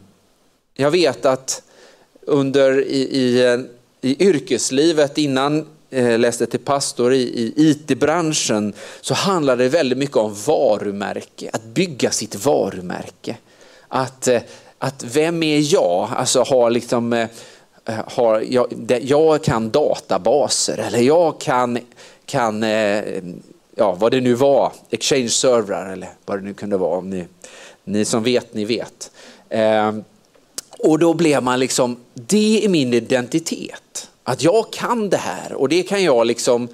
jag 0.74 0.90
vet 0.90 1.26
att 1.26 1.62
under 2.20 2.80
i, 2.80 3.00
i, 3.00 3.64
i 4.00 4.24
yrkeslivet 4.24 5.18
innan 5.18 5.66
Eh, 5.94 6.18
läste 6.18 6.46
till 6.46 6.60
pastor 6.60 7.12
i, 7.12 7.22
i 7.22 7.70
IT-branschen 7.70 8.72
så 9.00 9.14
handlar 9.14 9.56
det 9.56 9.68
väldigt 9.68 9.98
mycket 9.98 10.16
om 10.16 10.34
varumärke, 10.46 11.50
att 11.52 11.64
bygga 11.64 12.10
sitt 12.10 12.44
varumärke. 12.44 13.36
Att, 13.88 14.28
eh, 14.28 14.42
att 14.78 15.04
vem 15.04 15.42
är 15.42 15.72
jag? 15.74 16.08
Alltså 16.16 16.42
har 16.42 16.70
liksom, 16.70 17.12
eh, 17.12 17.28
har, 18.06 18.44
jag, 18.48 18.66
jag 19.02 19.44
kan 19.44 19.70
databaser 19.70 20.78
eller 20.78 20.98
jag 20.98 21.40
kan, 21.40 21.78
kan 22.26 22.62
ja, 23.76 23.96
vad 23.98 24.12
det 24.12 24.20
nu 24.20 24.34
var, 24.34 24.72
exchange-servrar 24.90 25.92
eller 25.92 26.08
vad 26.24 26.38
det 26.38 26.44
nu 26.44 26.54
kunde 26.54 26.76
vara. 26.76 26.98
Om 26.98 27.10
ni, 27.10 27.26
ni 27.84 28.04
som 28.04 28.22
vet, 28.22 28.54
ni 28.54 28.64
vet. 28.64 29.10
Och 30.78 30.98
då 30.98 31.14
blev 31.14 31.42
man 31.42 31.60
liksom, 31.60 31.96
det 32.14 32.64
är 32.64 32.68
min 32.68 32.94
identitet. 32.94 34.08
Att 34.24 34.42
jag 34.42 34.72
kan 34.72 35.08
det 35.08 35.16
här 35.16 35.52
och 35.52 35.68
det 35.68 35.82
kan 35.82 36.02
jag 36.02 36.26
liksom 36.26 36.68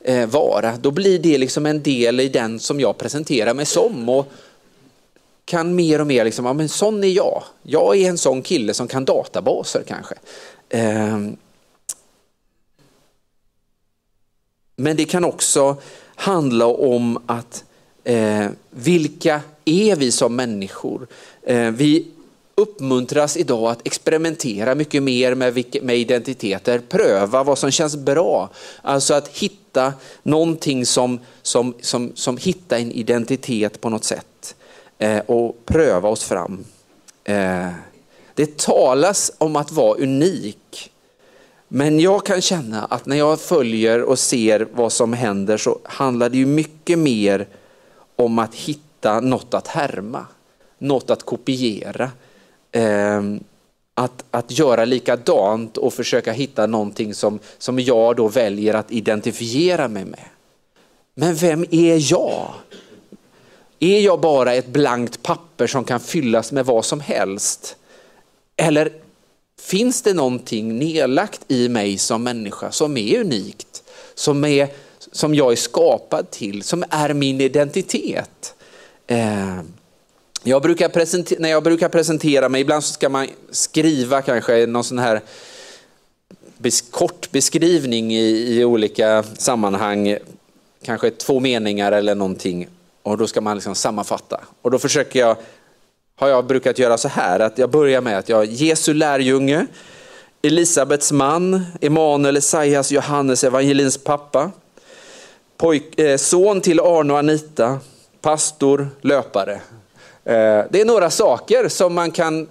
eh, 0.00 0.26
vara. 0.26 0.76
Då 0.76 0.90
blir 0.90 1.18
det 1.18 1.38
liksom 1.38 1.66
en 1.66 1.82
del 1.82 2.20
i 2.20 2.28
den 2.28 2.58
som 2.58 2.80
jag 2.80 2.98
presenterar 2.98 3.54
mig 3.54 3.66
som. 3.66 4.08
Och 4.08 4.32
kan 5.44 5.74
mer 5.74 6.00
och 6.00 6.06
mer, 6.06 6.24
liksom, 6.24 6.46
ja 6.46 6.52
men 6.52 6.68
sån 6.68 7.04
är 7.04 7.08
jag. 7.08 7.42
Jag 7.62 7.96
är 7.96 8.08
en 8.08 8.18
sån 8.18 8.42
kille 8.42 8.74
som 8.74 8.88
kan 8.88 9.04
databaser 9.04 9.82
kanske. 9.86 10.14
Eh, 10.68 11.18
men 14.76 14.96
det 14.96 15.04
kan 15.04 15.24
också 15.24 15.76
handla 16.14 16.66
om 16.66 17.22
att 17.26 17.64
eh, 18.04 18.46
vilka 18.70 19.40
är 19.64 19.96
vi 19.96 20.12
som 20.12 20.36
människor? 20.36 21.06
Eh, 21.42 21.70
vi 21.70 22.08
uppmuntras 22.60 23.36
idag 23.36 23.70
att 23.70 23.86
experimentera 23.86 24.74
mycket 24.74 25.02
mer 25.02 25.34
med, 25.34 25.64
med 25.82 25.96
identiteter, 25.96 26.78
pröva 26.88 27.42
vad 27.42 27.58
som 27.58 27.70
känns 27.70 27.96
bra. 27.96 28.50
Alltså 28.82 29.14
att 29.14 29.28
hitta 29.28 29.92
någonting 30.22 30.86
som, 30.86 31.20
som, 31.42 31.74
som, 31.80 32.12
som 32.14 32.36
hittar 32.36 32.78
en 32.78 32.92
identitet 32.92 33.80
på 33.80 33.88
något 33.88 34.04
sätt 34.04 34.54
eh, 34.98 35.18
och 35.18 35.66
pröva 35.66 36.08
oss 36.08 36.24
fram. 36.24 36.64
Eh, 37.24 37.68
det 38.34 38.58
talas 38.58 39.32
om 39.38 39.56
att 39.56 39.72
vara 39.72 39.98
unik. 39.98 40.90
Men 41.68 42.00
jag 42.00 42.26
kan 42.26 42.40
känna 42.40 42.84
att 42.84 43.06
när 43.06 43.16
jag 43.16 43.40
följer 43.40 44.02
och 44.02 44.18
ser 44.18 44.68
vad 44.72 44.92
som 44.92 45.12
händer 45.12 45.56
så 45.56 45.78
handlar 45.84 46.28
det 46.28 46.38
ju 46.38 46.46
mycket 46.46 46.98
mer 46.98 47.48
om 48.16 48.38
att 48.38 48.54
hitta 48.54 49.20
något 49.20 49.54
att 49.54 49.68
härma, 49.68 50.26
något 50.78 51.10
att 51.10 51.22
kopiera 51.22 52.10
eh, 52.72 53.22
att, 53.94 54.24
att 54.30 54.58
göra 54.58 54.84
likadant 54.84 55.76
och 55.76 55.94
försöka 55.94 56.32
hitta 56.32 56.66
någonting 56.66 57.14
som, 57.14 57.38
som 57.58 57.80
jag 57.80 58.16
då 58.16 58.28
väljer 58.28 58.74
att 58.74 58.92
identifiera 58.92 59.88
mig 59.88 60.04
med. 60.04 60.24
Men 61.14 61.34
vem 61.34 61.64
är 61.70 62.12
jag? 62.12 62.54
Är 63.78 64.00
jag 64.00 64.20
bara 64.20 64.54
ett 64.54 64.66
blankt 64.66 65.22
papper 65.22 65.66
som 65.66 65.84
kan 65.84 66.00
fyllas 66.00 66.52
med 66.52 66.66
vad 66.66 66.84
som 66.84 67.00
helst? 67.00 67.76
Eller 68.56 68.92
finns 69.60 70.02
det 70.02 70.14
någonting 70.14 70.78
nedlagt 70.78 71.40
i 71.48 71.68
mig 71.68 71.98
som 71.98 72.22
människa 72.22 72.72
som 72.72 72.96
är 72.96 73.20
unikt, 73.20 73.82
som, 74.14 74.44
är, 74.44 74.68
som 75.12 75.34
jag 75.34 75.52
är 75.52 75.56
skapad 75.56 76.30
till, 76.30 76.62
som 76.62 76.84
är 76.90 77.14
min 77.14 77.40
identitet? 77.40 78.54
Eh, 79.06 79.60
jag 80.42 80.62
brukar 80.62 81.40
när 81.40 81.48
jag 81.48 81.62
brukar 81.62 81.88
presentera 81.88 82.48
mig, 82.48 82.60
ibland 82.60 82.84
så 82.84 82.92
ska 82.92 83.08
man 83.08 83.26
skriva 83.50 84.22
kanske 84.22 84.66
någon 84.66 84.84
sån 84.84 84.98
här 84.98 85.20
kort 86.90 87.30
beskrivning 87.30 88.12
i, 88.12 88.58
i, 88.58 88.64
olika 88.64 89.22
sammanhang, 89.22 90.16
kanske 90.84 91.10
två 91.10 91.40
meningar 91.40 91.92
eller 91.92 92.14
någonting 92.14 92.68
och 93.02 93.18
då 93.18 93.26
ska 93.26 93.40
man 93.40 93.56
liksom 93.56 93.74
sammanfatta. 93.74 94.40
Och 94.62 94.70
då 94.70 94.78
försöker 94.78 95.20
jag, 95.20 95.36
har 96.16 96.28
jag 96.28 96.46
brukat 96.46 96.78
göra 96.78 96.98
så 96.98 97.08
här 97.08 97.40
att 97.40 97.58
jag 97.58 97.70
börjar 97.70 98.00
med 98.00 98.18
att 98.18 98.28
jag 98.28 98.44
Jesu 98.44 98.94
lärjunge, 98.94 99.66
Elisabets 100.42 101.12
man, 101.12 101.66
Emanuel, 101.80 102.36
Esaias, 102.36 102.92
Johannes, 102.92 103.44
evangelins 103.44 103.98
pappa, 103.98 104.50
pojk, 105.56 105.98
eh, 106.00 106.16
son 106.16 106.60
till 106.60 106.80
Arno 106.80 107.12
och 107.12 107.18
Anita, 107.18 107.78
pastor, 108.20 108.88
löpare. 109.00 109.60
Eh, 110.24 110.64
det 110.70 110.80
är 110.80 110.84
några 110.84 111.10
saker 111.10 111.68
som 111.68 111.94
man 111.94 112.10
kan, 112.10 112.48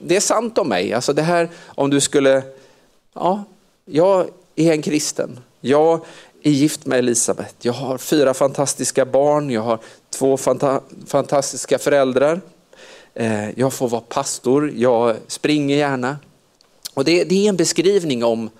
det 0.00 0.16
är 0.16 0.20
sant 0.20 0.58
om 0.58 0.68
mig. 0.68 0.92
Alltså 0.92 1.12
det 1.12 1.22
här 1.22 1.48
om 1.66 1.90
du 1.90 2.00
skulle, 2.00 2.42
ja, 3.14 3.44
jag 3.84 4.26
är 4.56 4.72
en 4.72 4.82
kristen. 4.82 5.40
Jag 5.60 6.00
är 6.42 6.50
gift 6.50 6.86
med 6.86 6.98
Elisabet. 6.98 7.54
Jag 7.60 7.72
har 7.72 7.98
fyra 7.98 8.34
fantastiska 8.34 9.04
barn. 9.04 9.50
Jag 9.50 9.62
har 9.62 9.78
två 10.10 10.36
fanta 10.36 10.80
fantastiska 11.06 11.78
föräldrar. 11.78 12.40
Eh, 13.14 13.58
jag 13.58 13.72
får 13.72 13.88
vara 13.88 14.00
pastor. 14.00 14.72
Jag 14.76 15.16
springer 15.26 15.76
gärna. 15.76 16.16
Och 16.94 17.04
det, 17.04 17.24
det 17.24 17.44
är 17.44 17.48
en 17.48 17.56
beskrivning 17.56 18.24
om, 18.24 18.50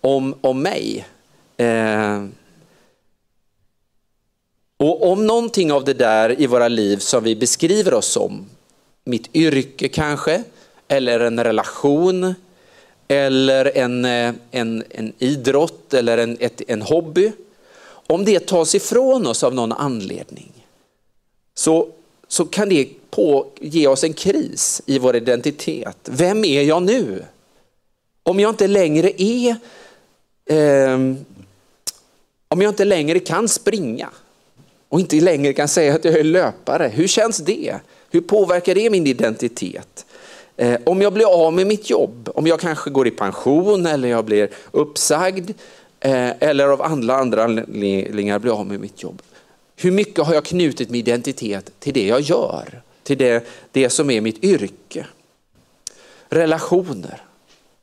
om, 0.00 0.34
om 0.40 0.62
mig. 0.62 1.06
Eh, 1.56 2.24
och 4.80 5.10
om 5.10 5.26
någonting 5.26 5.72
av 5.72 5.84
det 5.84 5.94
där 5.94 6.40
i 6.40 6.46
våra 6.46 6.68
liv 6.68 6.96
som 6.96 7.24
vi 7.24 7.36
beskriver 7.36 7.94
oss 7.94 8.06
som, 8.06 8.46
mitt 9.04 9.36
yrke 9.36 9.88
kanske, 9.88 10.42
eller 10.88 11.20
en 11.20 11.44
relation, 11.44 12.34
eller 13.08 13.76
en, 13.76 14.04
eh, 14.04 14.34
en, 14.50 14.84
en 14.90 15.12
idrott 15.18 15.94
eller 15.94 16.18
en, 16.18 16.36
ett, 16.40 16.62
en 16.68 16.82
hobby. 16.82 17.32
Om 17.90 18.24
det 18.24 18.46
tas 18.46 18.74
ifrån 18.74 19.26
oss 19.26 19.44
av 19.44 19.54
någon 19.54 19.72
anledning 19.72 20.52
så, 21.54 21.88
så 22.28 22.44
kan 22.44 22.68
det 22.68 22.88
på, 23.10 23.46
ge 23.60 23.86
oss 23.86 24.04
en 24.04 24.12
kris 24.12 24.82
i 24.86 24.98
vår 24.98 25.16
identitet. 25.16 25.98
Vem 26.04 26.44
är 26.44 26.62
jag 26.62 26.82
nu? 26.82 27.24
Om 28.22 28.40
jag 28.40 28.48
inte 28.50 28.66
längre 28.66 29.22
är, 29.22 29.56
eh, 30.46 30.98
om 32.48 32.62
jag 32.62 32.68
inte 32.68 32.84
längre 32.84 33.18
kan 33.18 33.48
springa 33.48 34.10
och 34.88 35.00
inte 35.00 35.20
längre 35.20 35.52
kan 35.52 35.68
säga 35.68 35.94
att 35.94 36.04
jag 36.04 36.14
är 36.14 36.24
löpare, 36.24 36.88
hur 36.94 37.06
känns 37.06 37.38
det? 37.38 37.74
Hur 38.10 38.20
påverkar 38.20 38.74
det 38.74 38.90
min 38.90 39.06
identitet? 39.06 40.06
Eh, 40.56 40.80
om 40.84 41.02
jag 41.02 41.12
blir 41.12 41.46
av 41.46 41.52
med 41.52 41.66
mitt 41.66 41.90
jobb, 41.90 42.28
om 42.34 42.46
jag 42.46 42.60
kanske 42.60 42.90
går 42.90 43.08
i 43.08 43.10
pension 43.10 43.86
eller 43.86 44.08
jag 44.08 44.24
blir 44.24 44.50
uppsagd 44.70 45.50
eh, 46.00 46.30
eller 46.40 46.68
av 46.68 46.82
andra, 46.82 47.16
andra 47.16 47.44
anledningar 47.44 48.38
blir 48.38 48.60
av 48.60 48.66
med 48.66 48.80
mitt 48.80 49.02
jobb. 49.02 49.22
Hur 49.76 49.90
mycket 49.90 50.26
har 50.26 50.34
jag 50.34 50.44
knutit 50.44 50.90
min 50.90 51.00
identitet 51.00 51.70
till 51.78 51.94
det 51.94 52.06
jag 52.06 52.20
gör? 52.20 52.82
Till 53.02 53.18
det, 53.18 53.46
det 53.72 53.90
som 53.90 54.10
är 54.10 54.20
mitt 54.20 54.44
yrke? 54.44 55.06
Relationer. 56.28 57.22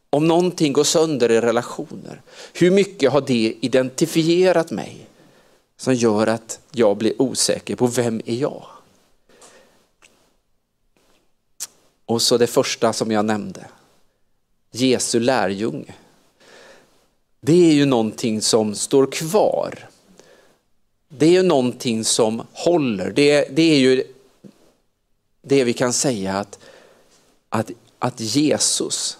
Om 0.09 0.27
någonting 0.27 0.73
går 0.73 0.83
sönder 0.83 1.31
i 1.31 1.41
relationer, 1.41 2.21
hur 2.53 2.71
mycket 2.71 3.11
har 3.11 3.21
det 3.21 3.55
identifierat 3.59 4.71
mig 4.71 5.04
som 5.77 5.93
gör 5.93 6.27
att 6.27 6.59
jag 6.71 6.97
blir 6.97 7.21
osäker 7.21 7.75
på 7.75 7.87
vem 7.87 8.21
är 8.25 8.35
jag? 8.35 8.65
Och 12.05 12.21
så 12.21 12.37
det 12.37 12.47
första 12.47 12.93
som 12.93 13.11
jag 13.11 13.25
nämnde, 13.25 13.67
Jesu 14.71 15.19
lärjunge. 15.19 15.93
Det 17.41 17.69
är 17.69 17.73
ju 17.73 17.85
någonting 17.85 18.41
som 18.41 18.75
står 18.75 19.11
kvar. 19.11 19.89
Det 21.07 21.25
är 21.25 21.31
ju 21.31 21.43
någonting 21.43 22.05
som 22.05 22.47
håller. 22.53 23.11
Det, 23.11 23.55
det 23.55 23.61
är 23.61 23.77
ju 23.77 24.03
det 25.41 25.63
vi 25.63 25.73
kan 25.73 25.93
säga 25.93 26.33
att, 26.33 26.59
att, 27.49 27.71
att 27.99 28.19
Jesus, 28.19 29.17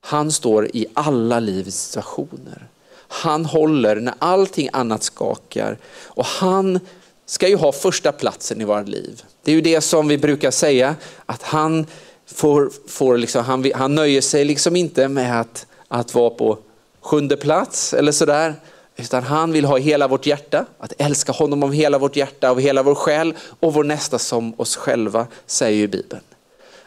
han 0.00 0.32
står 0.32 0.76
i 0.76 0.86
alla 0.94 1.40
livets 1.40 1.76
situationer. 1.76 2.68
Han 3.12 3.44
håller 3.44 3.96
när 3.96 4.14
allting 4.18 4.68
annat 4.72 5.02
skakar 5.02 5.78
och 6.04 6.24
han 6.24 6.80
ska 7.26 7.48
ju 7.48 7.56
ha 7.56 7.72
första 7.72 8.12
platsen 8.12 8.60
i 8.60 8.64
våra 8.64 8.82
liv. 8.82 9.22
Det 9.44 9.50
är 9.50 9.54
ju 9.54 9.60
det 9.60 9.80
som 9.80 10.08
vi 10.08 10.18
brukar 10.18 10.50
säga, 10.50 10.96
att 11.26 11.42
han, 11.42 11.86
får, 12.26 12.70
får 12.88 13.18
liksom, 13.18 13.44
han, 13.44 13.70
han 13.74 13.94
nöjer 13.94 14.20
sig 14.20 14.44
liksom 14.44 14.76
inte 14.76 15.08
med 15.08 15.40
att, 15.40 15.66
att 15.88 16.14
vara 16.14 16.30
på 16.30 16.58
sjunde 17.00 17.36
plats 17.36 17.94
eller 17.94 18.12
sådär, 18.12 18.54
utan 18.96 19.22
han 19.22 19.52
vill 19.52 19.64
ha 19.64 19.78
hela 19.78 20.08
vårt 20.08 20.26
hjärta, 20.26 20.66
att 20.78 20.92
älska 20.98 21.32
honom 21.32 21.62
av 21.62 21.72
hela 21.72 21.98
vårt 21.98 22.16
hjärta, 22.16 22.50
av 22.50 22.60
hela 22.60 22.82
vår 22.82 22.94
själ 22.94 23.34
och 23.60 23.74
vår 23.74 23.84
nästa 23.84 24.18
som 24.18 24.60
oss 24.60 24.76
själva, 24.76 25.26
säger 25.46 25.78
ju 25.78 25.88
Bibeln. 25.88 26.22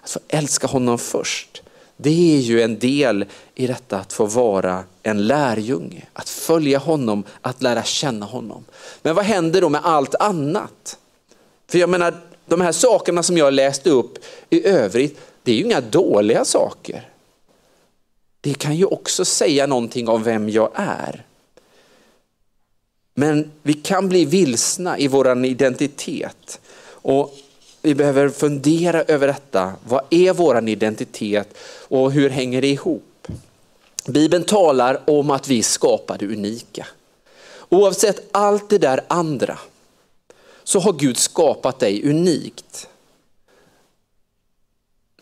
Att 0.02 0.10
få 0.10 0.20
älska 0.28 0.68
honom 0.68 0.98
först. 0.98 1.62
Det 1.98 2.36
är 2.38 2.40
ju 2.40 2.62
en 2.62 2.80
del 2.80 3.26
i 3.56 3.68
detta 3.68 3.98
att 3.98 4.14
få 4.14 4.26
vara 4.26 4.84
en 5.04 5.28
lärjunge, 5.28 6.08
att 6.14 6.30
följa 6.30 6.78
honom, 6.78 7.24
att 7.42 7.62
lära 7.62 7.84
känna 7.84 8.26
honom. 8.26 8.66
Men 9.02 9.16
vad 9.16 9.26
händer 9.26 9.62
då 9.62 9.70
med 9.70 9.82
allt 9.84 10.16
annat? 10.16 10.98
För 11.68 11.78
jag 11.78 11.90
menar, 11.90 12.22
de 12.46 12.62
här 12.62 12.72
sakerna 12.72 13.24
som 13.24 13.38
jag 13.38 13.54
läste 13.54 13.90
upp 13.90 14.18
i 14.50 14.68
övrigt, 14.68 15.20
det 15.44 15.52
är 15.52 15.56
ju 15.56 15.64
inga 15.64 15.82
dåliga 15.82 16.46
saker. 16.46 17.10
Det 18.42 18.54
kan 18.54 18.76
ju 18.76 18.86
också 18.86 19.26
säga 19.26 19.68
någonting 19.68 20.10
om 20.10 20.24
vem 20.24 20.50
jag 20.50 20.72
är. 20.76 21.26
Men 23.14 23.52
vi 23.62 23.74
kan 23.74 24.10
bli 24.10 24.26
vilsna 24.26 25.00
i 25.00 25.08
vår 25.08 25.46
identitet. 25.46 26.60
Och 26.88 27.36
vi 27.86 27.96
behöver 27.96 28.30
fundera 28.30 29.04
över 29.04 29.28
detta. 29.28 29.74
Vad 29.88 30.02
är 30.10 30.34
vår 30.34 30.70
identitet 30.70 31.58
och 31.88 32.12
hur 32.12 32.30
hänger 32.30 32.62
det 32.62 32.68
ihop? 32.68 33.28
Bibeln 34.08 34.44
talar 34.44 35.10
om 35.10 35.32
att 35.32 35.48
vi 35.48 35.60
är 35.60 35.64
skapade 35.64 36.26
unika. 36.26 36.88
Oavsett 37.70 38.28
allt 38.32 38.70
det 38.70 38.78
där 38.78 39.02
andra 39.08 39.60
så 40.64 40.80
har 40.80 40.94
Gud 40.94 41.18
skapat 41.18 41.80
dig 41.80 42.10
unikt. 42.10 42.88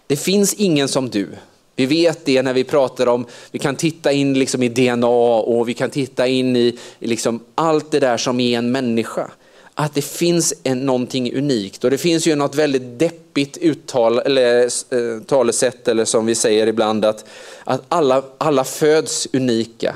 Det 0.08 0.17
finns 0.17 0.54
ingen 0.54 0.88
som 0.88 1.10
du. 1.10 1.30
Vi 1.76 1.86
vet 1.86 2.26
det 2.26 2.41
när 2.41 2.54
vi 2.54 2.63
pratar 2.63 3.08
om, 3.08 3.26
vi 3.52 3.60
kan 3.60 3.76
titta 3.76 4.12
in 4.12 4.39
liksom 4.39 4.63
i 4.63 4.69
DNA 4.69 5.08
och 5.08 5.69
vi 5.69 5.73
kan 5.73 5.89
titta 5.89 6.28
in 6.28 6.56
i, 6.56 6.78
i 6.99 7.08
liksom 7.08 7.39
allt 7.56 7.91
det 7.91 7.99
där 7.99 8.17
som 8.17 8.39
är 8.39 8.58
en 8.58 8.71
människa 8.71 9.32
att 9.76 9.94
det 9.94 10.02
finns 10.02 10.54
en, 10.64 10.86
någonting 10.86 11.34
unikt 11.38 11.84
och 11.84 11.92
det 11.92 11.98
finns 11.98 12.28
ju 12.28 12.36
något 12.36 12.56
väldigt 12.56 13.00
deppigt 13.00 13.58
uttal, 13.58 14.20
eller, 14.20 14.64
eh, 14.64 15.22
talesätt 15.24 15.88
eller 15.88 16.06
som 16.06 16.26
vi 16.26 16.36
säger 16.36 16.68
ibland 16.68 17.06
att, 17.06 17.26
att 17.64 17.82
alla, 17.90 18.24
alla 18.38 18.64
föds 18.64 19.28
unika 19.34 19.96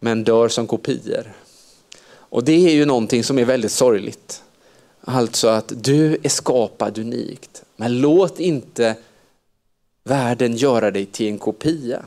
men 0.00 0.24
dör 0.24 0.48
som 0.48 0.66
kopior. 0.66 1.32
Och 2.08 2.44
det 2.44 2.66
är 2.66 2.74
ju 2.74 2.84
någonting 2.84 3.24
som 3.24 3.38
är 3.38 3.44
väldigt 3.44 3.72
sorgligt. 3.72 4.42
Alltså 5.00 5.48
att 5.48 5.72
du 5.84 6.18
är 6.22 6.28
skapad 6.28 6.98
unikt, 6.98 7.62
men 7.76 8.00
låt 8.00 8.40
inte 8.40 8.96
världen 10.04 10.56
göra 10.56 10.90
dig 10.90 11.06
till 11.06 11.26
en 11.28 11.38
kopia. 11.38 12.04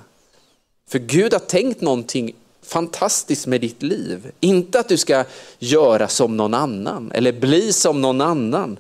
För 0.90 1.00
Gud 1.00 1.34
har 1.34 1.40
tänkt 1.40 1.82
någonting 1.82 2.36
fantastiskt 2.70 3.48
med 3.48 3.62
ditt 3.62 3.84
liv. 3.84 4.32
Inte 4.40 4.80
att 4.80 4.90
du 4.90 4.98
ska 4.98 5.24
göra 5.60 6.08
som 6.08 6.38
någon 6.38 6.54
annan 6.54 7.12
eller 7.12 7.32
bli 7.32 7.74
som 7.74 8.02
någon 8.02 8.22
annan. 8.22 8.78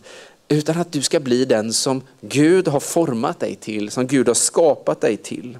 Utan 0.47 0.82
att 0.82 0.91
du 0.91 1.02
ska 1.02 1.19
bli 1.19 1.45
den 1.45 1.73
som 1.73 2.02
Gud 2.21 2.67
har 2.67 2.80
format 2.80 3.39
dig 3.39 3.56
till, 3.56 3.91
som 3.91 4.08
Gud 4.08 4.28
har 4.28 4.36
skapat 4.36 5.02
dig 5.02 5.17
till. 5.17 5.58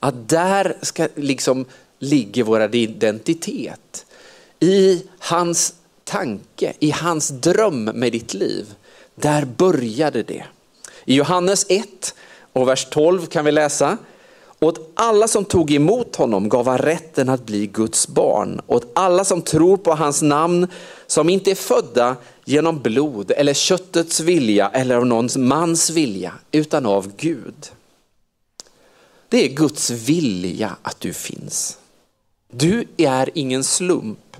Att 0.00 0.28
där 0.28 0.76
ska 0.82 1.08
liksom 1.14 1.64
ligger 1.98 2.42
vår 2.42 2.74
identitet. 2.74 4.06
I 4.60 5.02
hans 5.18 5.74
tanke, 6.04 6.72
i 6.78 6.90
hans 6.90 7.28
dröm 7.28 7.84
med 7.84 8.12
ditt 8.12 8.34
liv. 8.34 8.74
Där 9.14 9.44
började 9.44 10.22
det. 10.22 10.44
I 11.04 11.14
Johannes 11.14 11.66
1 11.68 12.14
och 12.52 12.68
vers 12.68 12.86
12 12.90 13.26
kan 13.26 13.44
vi 13.44 13.52
läsa, 13.52 13.98
åt 14.60 14.90
alla 14.94 15.28
som 15.28 15.44
tog 15.44 15.70
emot 15.70 16.16
honom 16.16 16.48
gav 16.48 16.66
han 16.66 16.78
rätten 16.78 17.28
att 17.28 17.46
bli 17.46 17.66
Guds 17.66 18.08
barn. 18.08 18.60
Åt 18.66 18.90
alla 18.94 19.24
som 19.24 19.42
tror 19.42 19.76
på 19.76 19.94
hans 19.94 20.22
namn, 20.22 20.66
som 21.06 21.28
inte 21.28 21.50
är 21.50 21.54
födda 21.54 22.16
genom 22.44 22.78
blod 22.78 23.30
eller 23.30 23.54
köttets 23.54 24.20
vilja 24.20 24.68
eller 24.68 24.94
av 24.94 25.06
någons 25.06 25.36
mans 25.36 25.90
vilja, 25.90 26.32
utan 26.52 26.86
av 26.86 27.12
Gud. 27.16 27.70
Det 29.28 29.44
är 29.44 29.48
Guds 29.48 29.90
vilja 29.90 30.76
att 30.82 31.00
du 31.00 31.12
finns. 31.12 31.78
Du 32.52 32.84
är 32.96 33.30
ingen 33.34 33.64
slump. 33.64 34.36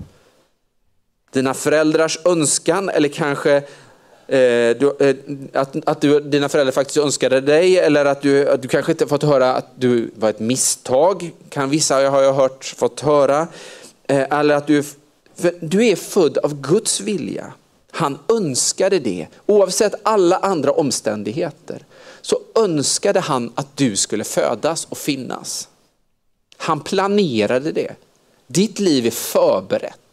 Dina 1.31 1.53
föräldrars 1.53 2.17
önskan 2.25 2.89
eller 2.89 3.09
kanske 3.09 3.63
Eh, 4.29 4.77
du, 4.77 4.95
eh, 4.99 5.15
att, 5.53 5.75
att 5.85 6.01
du, 6.01 6.19
dina 6.19 6.49
föräldrar 6.49 6.71
faktiskt 6.71 6.97
önskade 6.97 7.41
dig 7.41 7.77
eller 7.77 8.05
att 8.05 8.21
du, 8.21 8.49
att 8.49 8.61
du 8.61 8.67
kanske 8.67 8.91
inte 8.91 9.07
fått 9.07 9.23
höra 9.23 9.53
att 9.53 9.67
du 9.75 10.11
var 10.15 10.29
ett 10.29 10.39
misstag, 10.39 11.31
kan 11.49 11.69
vissa 11.69 12.09
har 12.09 12.21
jag 12.21 12.33
hört 12.33 12.65
fått 12.77 12.99
höra. 12.99 13.47
Eh, 14.07 14.39
eller 14.39 14.55
att 14.55 14.67
du, 14.67 14.83
du 15.59 15.87
är 15.87 15.95
född 15.95 16.37
av 16.37 16.61
Guds 16.61 16.99
vilja. 16.99 17.53
Han 17.91 18.19
önskade 18.27 18.99
det, 18.99 19.27
oavsett 19.45 19.93
alla 20.03 20.37
andra 20.37 20.71
omständigheter. 20.71 21.85
Så 22.21 22.39
önskade 22.55 23.19
han 23.19 23.51
att 23.55 23.77
du 23.77 23.95
skulle 23.95 24.23
födas 24.23 24.85
och 24.89 24.97
finnas. 24.97 25.67
Han 26.57 26.79
planerade 26.79 27.71
det. 27.71 27.95
Ditt 28.47 28.79
liv 28.79 29.05
är 29.05 29.11
förberett. 29.11 30.08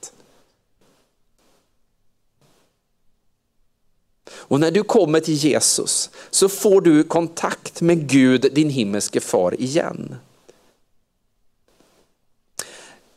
Och 4.48 4.60
när 4.60 4.70
du 4.70 4.82
kommer 4.82 5.20
till 5.20 5.34
Jesus 5.34 6.10
så 6.30 6.48
får 6.48 6.80
du 6.80 7.02
kontakt 7.02 7.80
med 7.80 8.08
Gud, 8.08 8.46
din 8.52 8.70
himmelske 8.70 9.20
far 9.20 9.60
igen. 9.60 10.16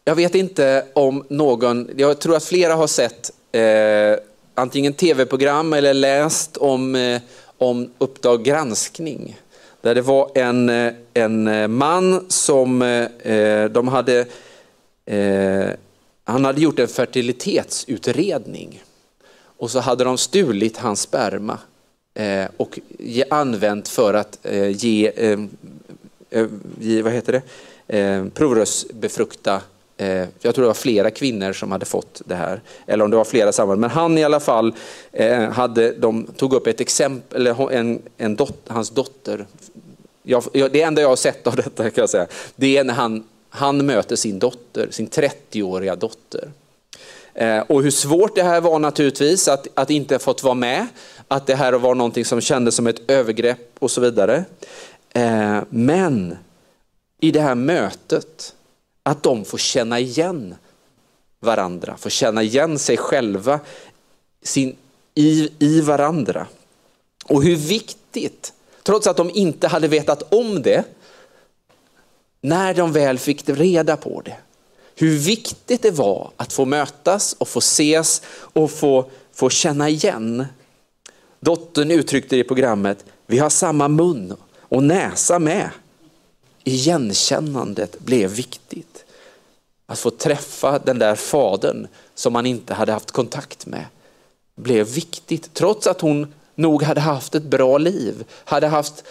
Jag 0.06 0.16
vet 0.16 0.36
inte 0.36 0.86
om 0.94 1.26
någon, 1.30 1.90
jag 1.98 2.20
tror 2.20 2.36
att 2.36 2.44
flera 2.44 2.76
har 2.76 2.88
sett 2.88 3.32
eh, 3.52 4.16
antingen 4.56 4.94
tv-program 4.94 5.74
eller 5.74 5.94
läst 5.94 6.58
om, 6.58 6.96
eh, 6.96 7.22
om 7.58 7.92
Uppdrag 7.98 8.44
granskning. 8.44 9.40
Där 9.82 9.96
det 9.96 10.02
var 10.02 10.32
en, 10.36 10.70
eh, 10.70 10.94
en 11.14 11.48
eh, 11.48 11.68
man 11.68 12.26
som 12.30 12.82
eh, 12.82 13.34
eh, 13.34 13.70
de 13.70 13.88
hade, 13.88 14.26
eh, 15.06 15.68
han 16.24 16.46
hade 16.46 16.62
gjort 16.62 16.80
en 16.80 16.88
fertilitetsutredning. 16.88 18.84
Och 19.60 19.72
så 19.72 19.80
hade 19.80 20.04
de 20.04 20.18
stulit 20.18 20.78
hans 20.78 21.02
sperma 21.02 21.58
eh, 22.14 22.46
och 22.58 22.80
använt 23.30 23.88
för 23.88 24.14
att 24.14 24.40
eh, 24.44 24.68
ge, 24.68 25.12
eh, 25.16 25.40
eh 26.30 26.48
ge 26.80 27.02
vad 27.02 27.14
heter 27.14 27.42
det, 27.88 27.98
eh, 28.00 28.26
provrörsbefrukta 28.26 29.62
eh, 29.98 30.26
jag 30.42 30.56
tror 30.56 30.62
det 30.62 30.68
var 30.68 30.74
flera 30.74 31.12
kvinnor 31.12 31.54
som 31.54 31.72
hade 31.72 31.86
fått 31.86 32.22
det 32.26 32.36
här, 32.36 32.62
eller 32.88 33.04
om 33.04 33.12
det 33.12 33.18
var 33.18 33.26
flera 33.26 33.52
samman. 33.52 33.80
Men 33.80 33.90
han 33.90 34.18
i 34.18 34.24
alla 34.24 34.40
fall, 34.40 34.74
hade, 35.52 35.92
de 35.92 36.28
tog 36.38 36.54
upp 36.54 36.68
ett 36.68 36.82
exempel, 36.82 37.48
eller 37.48 37.72
en, 37.72 38.02
en 38.18 38.36
dot, 38.36 38.62
hans 38.68 38.90
dotter. 38.90 39.46
Jag, 40.24 40.44
det 40.54 40.82
enda 40.82 41.02
jag 41.02 41.10
har 41.10 41.16
sett 41.16 41.48
av 41.48 41.56
detta 41.56 41.90
kan 41.90 42.02
jag 42.02 42.10
säga, 42.10 42.28
det 42.56 42.78
är 42.78 42.84
när 42.84 42.94
han, 42.94 43.24
han 43.50 43.86
möter 43.86 44.16
sin 44.16 44.40
dotter, 44.40 44.88
sin 44.92 45.08
30-åriga 45.10 45.96
dotter. 45.96 46.52
Eh, 47.40 47.60
och 47.60 47.84
hur 47.84 47.92
svårt 47.92 48.36
det 48.36 48.44
här 48.44 48.62
var 48.62 48.80
naturligtvis, 48.80 49.48
att, 49.48 49.68
att 49.74 49.90
inte 49.90 50.14
ha 50.14 50.20
fått 50.20 50.44
vara 50.44 50.54
med, 50.54 50.88
att 51.28 51.48
det 51.48 51.56
här 51.56 51.74
var 51.74 51.96
någonting 51.96 52.26
som 52.26 52.42
kändes 52.42 52.76
som 52.76 52.88
ett 52.88 53.12
övergrepp 53.12 53.76
och 53.80 53.92
så 53.92 54.02
vidare. 54.02 54.46
Eh, 55.14 55.60
men 55.70 56.38
i 57.20 57.32
det 57.32 57.42
här 57.42 57.56
mötet, 57.56 58.56
att 59.04 59.24
de 59.24 59.46
får 59.46 59.58
känna 59.58 60.00
igen 60.00 60.56
varandra, 61.40 61.98
får 61.98 62.10
känna 62.10 62.44
igen 62.44 62.80
sig 62.80 62.98
själva 62.98 63.60
sin, 64.44 64.76
i, 65.16 65.50
i 65.60 65.82
varandra. 65.82 66.48
Och 67.26 67.44
hur 67.44 67.56
viktigt, 67.56 68.54
trots 68.84 69.08
att 69.08 69.18
de 69.18 69.30
inte 69.30 69.68
hade 69.68 69.88
vetat 69.88 70.34
om 70.34 70.62
det, 70.62 70.84
när 72.42 72.74
de 72.74 72.92
väl 72.92 73.20
fick 73.20 73.50
reda 73.50 73.98
på 73.98 74.22
det, 74.26 74.36
hur 75.00 75.18
viktigt 75.18 75.82
det 75.82 75.92
var 75.92 76.32
att 76.38 76.54
få 76.54 76.66
mötas 76.66 77.36
och 77.38 77.48
få 77.48 77.60
ses 77.60 78.22
och 78.32 78.72
få, 78.72 79.10
få 79.34 79.50
känna 79.50 79.90
igen. 79.90 80.46
Dottern 81.40 81.92
uttryckte 81.92 82.36
det 82.36 82.40
i 82.40 82.44
programmet, 82.44 83.06
vi 83.26 83.38
har 83.38 83.50
samma 83.50 83.88
mun 83.88 84.36
och 84.60 84.84
näsa 84.84 85.40
med. 85.40 85.70
Igenkännandet 86.64 88.00
blev 88.00 88.30
viktigt. 88.30 89.06
Att 89.86 90.00
få 90.00 90.10
träffa 90.10 90.80
den 90.80 91.00
där 91.00 91.16
fadern 91.16 91.88
som 92.16 92.34
man 92.34 92.46
inte 92.46 92.74
hade 92.74 92.92
haft 92.92 93.12
kontakt 93.12 93.66
med 93.66 93.86
blev 94.56 94.88
viktigt. 94.88 95.54
Trots 95.54 95.88
att 95.88 96.02
hon 96.02 96.34
nog 96.56 96.84
hade 96.84 97.02
haft 97.02 97.36
ett 97.36 97.44
bra 97.44 97.78
liv, 97.78 98.24
hade 98.46 98.68
haft 98.68 99.04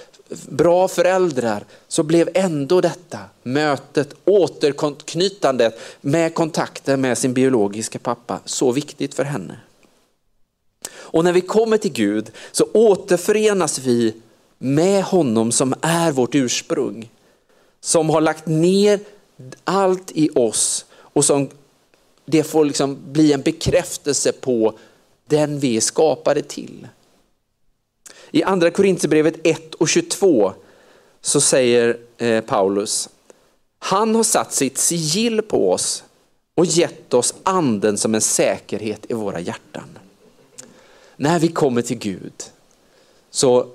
bra 0.48 0.88
föräldrar, 0.88 1.64
så 1.88 2.02
blev 2.02 2.28
ändå 2.34 2.80
detta 2.80 3.18
mötet, 3.42 4.14
återknytandet 4.24 5.80
med 6.00 6.34
kontakten 6.34 7.00
med 7.00 7.18
sin 7.18 7.34
biologiska 7.34 7.98
pappa 7.98 8.40
så 8.44 8.72
viktigt 8.72 9.14
för 9.14 9.24
henne. 9.24 9.60
Och 10.90 11.24
när 11.24 11.32
vi 11.32 11.40
kommer 11.40 11.78
till 11.78 11.92
Gud 11.92 12.30
så 12.52 12.66
återförenas 12.72 13.78
vi 13.78 14.14
med 14.58 15.04
honom 15.04 15.52
som 15.52 15.74
är 15.80 16.12
vårt 16.12 16.34
ursprung. 16.34 17.10
Som 17.80 18.10
har 18.10 18.20
lagt 18.20 18.46
ner 18.46 19.00
allt 19.64 20.10
i 20.14 20.30
oss 20.34 20.84
och 20.94 21.24
som 21.24 21.48
det 22.24 22.44
får 22.44 22.64
liksom 22.64 22.98
bli 23.12 23.32
en 23.32 23.42
bekräftelse 23.42 24.32
på 24.32 24.78
den 25.26 25.60
vi 25.60 25.76
är 25.76 25.80
skapade 25.80 26.42
till. 26.42 26.86
I 28.30 28.42
andra 28.42 28.70
Korintierbrevet 28.70 29.34
1 29.44 29.74
och 29.74 29.88
22 29.88 30.52
så 31.20 31.40
säger 31.40 31.96
eh, 32.18 32.40
Paulus, 32.40 33.08
han 33.78 34.14
har 34.14 34.22
satt 34.22 34.52
sitt 34.52 34.78
sigill 34.78 35.42
på 35.42 35.72
oss 35.72 36.04
och 36.54 36.66
gett 36.66 37.14
oss 37.14 37.34
anden 37.42 37.98
som 37.98 38.14
en 38.14 38.20
säkerhet 38.20 39.06
i 39.08 39.14
våra 39.14 39.40
hjärtan. 39.40 39.98
När 41.16 41.38
vi 41.38 41.48
kommer 41.48 41.82
till 41.82 41.98
Gud 41.98 42.32
så 43.30 43.66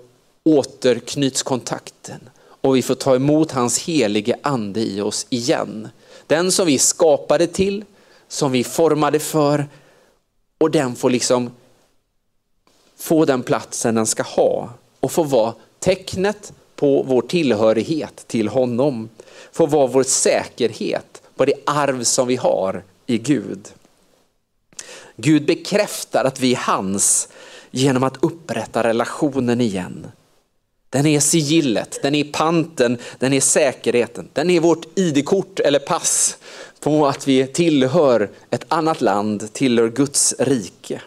återknyts 0.43 1.43
kontakten 1.43 2.29
och 2.39 2.75
vi 2.75 2.81
får 2.81 2.95
ta 2.95 3.15
emot 3.15 3.51
hans 3.51 3.79
helige 3.79 4.39
ande 4.41 4.79
i 4.79 5.01
oss 5.01 5.27
igen. 5.29 5.87
Den 6.27 6.51
som 6.51 6.67
vi 6.67 6.79
skapade 6.79 7.47
till, 7.47 7.85
som 8.27 8.51
vi 8.51 8.63
formade 8.63 9.19
för 9.19 9.67
och 10.57 10.71
den 10.71 10.95
får 10.95 11.09
liksom 11.09 11.51
få 13.03 13.25
den 13.25 13.43
platsen 13.43 13.95
den 13.95 14.07
ska 14.07 14.23
ha 14.23 14.69
och 14.99 15.11
få 15.11 15.23
vara 15.23 15.53
tecknet 15.79 16.53
på 16.75 17.03
vår 17.03 17.21
tillhörighet 17.21 18.27
till 18.27 18.47
honom. 18.47 19.09
Få 19.51 19.65
vara 19.65 19.87
vår 19.87 20.03
säkerhet 20.03 21.21
på 21.35 21.45
det 21.45 21.53
arv 21.65 22.03
som 22.03 22.27
vi 22.27 22.35
har 22.35 22.83
i 23.05 23.17
Gud. 23.17 23.67
Gud 25.15 25.45
bekräftar 25.45 26.25
att 26.25 26.39
vi 26.39 26.53
är 26.53 26.57
hans 26.57 27.27
genom 27.71 28.03
att 28.03 28.23
upprätta 28.23 28.83
relationen 28.83 29.61
igen. 29.61 30.07
Den 30.89 31.05
är 31.05 31.19
sigillet, 31.19 31.99
den 32.01 32.15
är 32.15 32.23
panten, 32.23 32.97
den 33.19 33.33
är 33.33 33.41
säkerheten, 33.41 34.29
den 34.33 34.49
är 34.49 34.59
vårt 34.59 34.85
ID-kort 34.99 35.59
eller 35.59 35.79
pass 35.79 36.37
på 36.79 37.07
att 37.07 37.27
vi 37.27 37.47
tillhör 37.47 38.29
ett 38.49 38.65
annat 38.67 39.01
land, 39.01 39.53
tillhör 39.53 39.89
Guds 39.89 40.35
rike. 40.39 41.01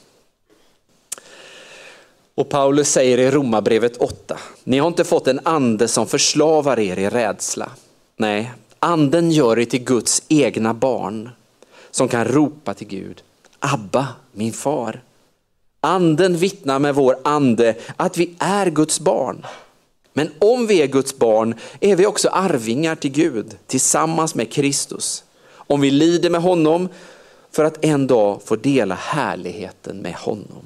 Och 2.37 2.49
Paulus 2.49 2.90
säger 2.90 3.18
i 3.18 3.31
Romarbrevet 3.31 3.96
8, 3.96 4.38
ni 4.64 4.79
har 4.79 4.88
inte 4.88 5.05
fått 5.05 5.27
en 5.27 5.40
ande 5.42 5.88
som 5.88 6.07
förslavar 6.07 6.79
er 6.79 6.99
i 6.99 7.09
rädsla. 7.09 7.70
Nej, 8.16 8.53
anden 8.79 9.31
gör 9.31 9.59
er 9.59 9.64
till 9.64 9.85
Guds 9.85 10.22
egna 10.29 10.75
barn 10.75 11.31
som 11.90 12.09
kan 12.09 12.25
ropa 12.25 12.75
till 12.75 12.87
Gud, 12.87 13.22
Abba, 13.59 14.09
min 14.33 14.53
far. 14.53 15.03
Anden 15.81 16.37
vittnar 16.37 16.79
med 16.79 16.94
vår 16.94 17.16
ande 17.25 17.75
att 17.96 18.16
vi 18.16 18.35
är 18.38 18.70
Guds 18.70 19.01
barn. 19.01 19.46
Men 20.12 20.31
om 20.38 20.66
vi 20.66 20.83
är 20.83 20.87
Guds 20.87 21.18
barn 21.18 21.55
är 21.81 21.96
vi 21.96 22.07
också 22.07 22.29
arvingar 22.29 22.94
till 22.94 23.12
Gud 23.12 23.57
tillsammans 23.66 24.35
med 24.35 24.53
Kristus. 24.53 25.25
Om 25.49 25.81
vi 25.81 25.90
lider 25.90 26.31
med 26.31 26.42
honom 26.42 26.88
för 27.53 27.64
att 27.64 27.85
en 27.85 28.07
dag 28.07 28.40
få 28.44 28.57
dela 28.57 28.94
härligheten 28.94 29.96
med 29.96 30.14
honom. 30.14 30.64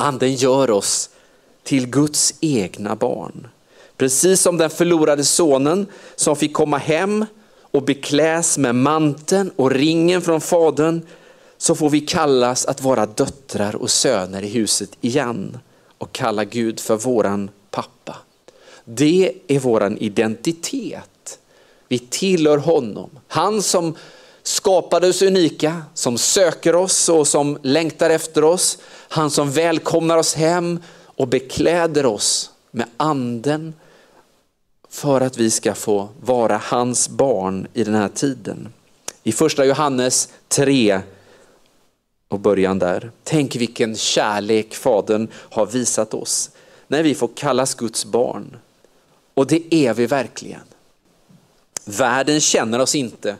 Anden 0.00 0.34
gör 0.34 0.70
oss 0.70 1.10
till 1.62 1.86
Guds 1.86 2.34
egna 2.40 2.96
barn. 2.96 3.48
Precis 3.96 4.40
som 4.40 4.56
den 4.56 4.70
förlorade 4.70 5.24
sonen 5.24 5.86
som 6.16 6.36
fick 6.36 6.52
komma 6.52 6.78
hem 6.78 7.26
och 7.60 7.82
bekläs 7.82 8.58
med 8.58 8.74
manteln 8.74 9.50
och 9.56 9.70
ringen 9.70 10.22
från 10.22 10.40
fadern 10.40 11.02
så 11.58 11.74
får 11.74 11.90
vi 11.90 12.00
kallas 12.00 12.66
att 12.66 12.82
vara 12.82 13.06
döttrar 13.06 13.76
och 13.76 13.90
söner 13.90 14.42
i 14.42 14.48
huset 14.48 14.90
igen 15.00 15.58
och 15.98 16.12
kalla 16.12 16.44
Gud 16.44 16.80
för 16.80 16.96
våran 16.96 17.50
pappa. 17.70 18.16
Det 18.84 19.32
är 19.48 19.58
våran 19.58 19.98
identitet. 19.98 21.38
Vi 21.88 21.98
tillhör 21.98 22.58
honom. 22.58 23.10
Han 23.28 23.62
som 23.62 23.94
skapade 24.48 25.08
oss 25.08 25.22
unika, 25.22 25.82
som 25.94 26.18
söker 26.18 26.74
oss 26.74 27.08
och 27.08 27.28
som 27.28 27.58
längtar 27.62 28.10
efter 28.10 28.44
oss. 28.44 28.78
Han 29.08 29.30
som 29.30 29.50
välkomnar 29.50 30.16
oss 30.16 30.34
hem 30.34 30.82
och 31.04 31.28
bekläder 31.28 32.06
oss 32.06 32.50
med 32.70 32.86
anden 32.96 33.74
för 34.88 35.20
att 35.20 35.36
vi 35.36 35.50
ska 35.50 35.74
få 35.74 36.08
vara 36.20 36.56
hans 36.64 37.08
barn 37.08 37.66
i 37.74 37.84
den 37.84 37.94
här 37.94 38.08
tiden. 38.08 38.68
I 39.22 39.32
första 39.32 39.64
Johannes 39.64 40.28
3 40.48 41.00
och 42.28 42.40
början 42.40 42.78
där. 42.78 43.10
Tänk 43.24 43.56
vilken 43.56 43.96
kärlek 43.96 44.74
Fadern 44.74 45.28
har 45.34 45.66
visat 45.66 46.14
oss 46.14 46.50
när 46.86 47.02
vi 47.02 47.14
får 47.14 47.30
kallas 47.34 47.74
Guds 47.74 48.04
barn. 48.04 48.56
Och 49.34 49.46
det 49.46 49.74
är 49.74 49.94
vi 49.94 50.06
verkligen. 50.06 50.64
Världen 51.84 52.40
känner 52.40 52.78
oss 52.78 52.94
inte 52.94 53.36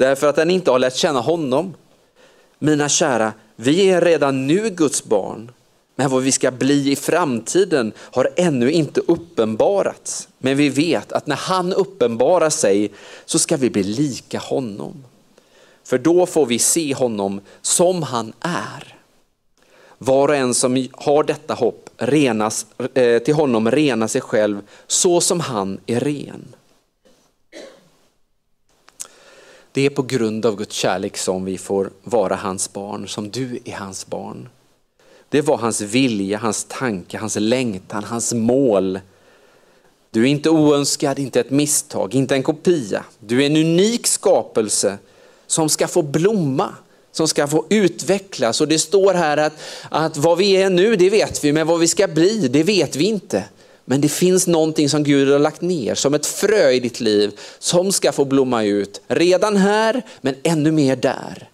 därför 0.00 0.26
att 0.26 0.36
den 0.36 0.50
inte 0.50 0.70
har 0.70 0.78
lärt 0.78 0.94
känna 0.94 1.20
honom. 1.20 1.74
Mina 2.58 2.88
kära, 2.88 3.32
vi 3.56 3.90
är 3.90 4.00
redan 4.00 4.46
nu 4.46 4.70
Guds 4.70 5.04
barn, 5.04 5.52
men 5.96 6.10
vad 6.10 6.22
vi 6.22 6.32
ska 6.32 6.50
bli 6.50 6.92
i 6.92 6.96
framtiden 6.96 7.92
har 7.98 8.30
ännu 8.36 8.72
inte 8.72 9.00
uppenbarats. 9.00 10.28
Men 10.38 10.56
vi 10.56 10.68
vet 10.68 11.12
att 11.12 11.26
när 11.26 11.36
han 11.36 11.72
uppenbarar 11.72 12.50
sig 12.50 12.90
så 13.24 13.38
ska 13.38 13.56
vi 13.56 13.70
bli 13.70 13.82
lika 13.82 14.38
honom. 14.38 15.04
För 15.84 15.98
då 15.98 16.26
får 16.26 16.46
vi 16.46 16.58
se 16.58 16.94
honom 16.94 17.40
som 17.62 18.02
han 18.02 18.32
är. 18.40 18.96
Var 19.98 20.28
och 20.28 20.36
en 20.36 20.54
som 20.54 20.88
har 20.92 21.24
detta 21.24 21.54
hopp 21.54 21.90
renas, 21.96 22.66
eh, 22.94 23.18
till 23.18 23.34
honom 23.34 23.70
rena 23.70 24.08
sig 24.08 24.20
själv 24.20 24.60
så 24.86 25.20
som 25.20 25.40
han 25.40 25.78
är 25.86 26.00
ren. 26.00 26.54
Det 29.72 29.86
är 29.86 29.90
på 29.90 30.02
grund 30.02 30.46
av 30.46 30.56
Guds 30.56 30.74
kärlek 30.74 31.16
som 31.16 31.44
vi 31.44 31.58
får 31.58 31.90
vara 32.04 32.36
hans 32.36 32.72
barn, 32.72 33.08
som 33.08 33.30
du 33.30 33.58
är 33.64 33.74
hans 33.74 34.06
barn. 34.06 34.48
Det 35.28 35.40
var 35.40 35.56
hans 35.56 35.80
vilja, 35.80 36.38
hans 36.38 36.66
tanke, 36.68 37.18
hans 37.18 37.36
längtan, 37.36 38.04
hans 38.04 38.32
mål. 38.32 39.00
Du 40.10 40.22
är 40.22 40.26
inte 40.26 40.50
oönskad, 40.50 41.18
inte 41.18 41.40
ett 41.40 41.50
misstag, 41.50 42.14
inte 42.14 42.34
en 42.34 42.42
kopia. 42.42 43.04
Du 43.18 43.42
är 43.42 43.46
en 43.46 43.56
unik 43.56 44.06
skapelse 44.06 44.98
som 45.46 45.68
ska 45.68 45.88
få 45.88 46.02
blomma, 46.02 46.74
som 47.12 47.28
ska 47.28 47.46
få 47.46 47.66
utvecklas. 47.68 48.60
Och 48.60 48.68
det 48.68 48.78
står 48.78 49.14
här 49.14 49.36
att, 49.36 49.52
att 49.88 50.16
vad 50.16 50.38
vi 50.38 50.52
är 50.52 50.70
nu, 50.70 50.96
det 50.96 51.10
vet 51.10 51.44
vi, 51.44 51.52
men 51.52 51.66
vad 51.66 51.80
vi 51.80 51.88
ska 51.88 52.08
bli, 52.08 52.48
det 52.48 52.62
vet 52.62 52.96
vi 52.96 53.04
inte. 53.04 53.44
Men 53.90 54.00
det 54.00 54.08
finns 54.08 54.46
någonting 54.46 54.88
som 54.88 55.02
Gud 55.02 55.28
har 55.28 55.38
lagt 55.38 55.60
ner 55.60 55.94
som 55.94 56.14
ett 56.14 56.26
frö 56.26 56.70
i 56.70 56.80
ditt 56.80 57.00
liv 57.00 57.38
som 57.58 57.92
ska 57.92 58.12
få 58.12 58.24
blomma 58.24 58.64
ut. 58.64 59.00
Redan 59.08 59.56
här, 59.56 60.02
men 60.20 60.34
ännu 60.42 60.72
mer 60.72 60.96
där. 60.96 61.48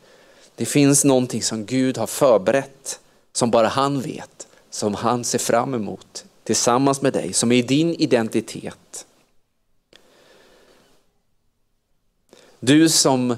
Det 0.57 0.67
finns 0.67 1.05
någonting 1.05 1.43
som 1.43 1.67
Gud 1.67 1.99
har 1.99 2.07
förberett, 2.07 3.01
som 3.33 3.51
bara 3.51 3.69
han 3.69 4.01
vet, 4.01 4.47
som 4.71 4.95
han 4.95 5.25
ser 5.25 5.39
fram 5.39 5.75
emot 5.75 6.25
tillsammans 6.45 7.03
med 7.03 7.13
dig, 7.13 7.33
som 7.33 7.53
är 7.53 7.63
din 7.63 7.95
identitet. 7.95 9.07
Du 12.61 12.89
som 12.89 13.37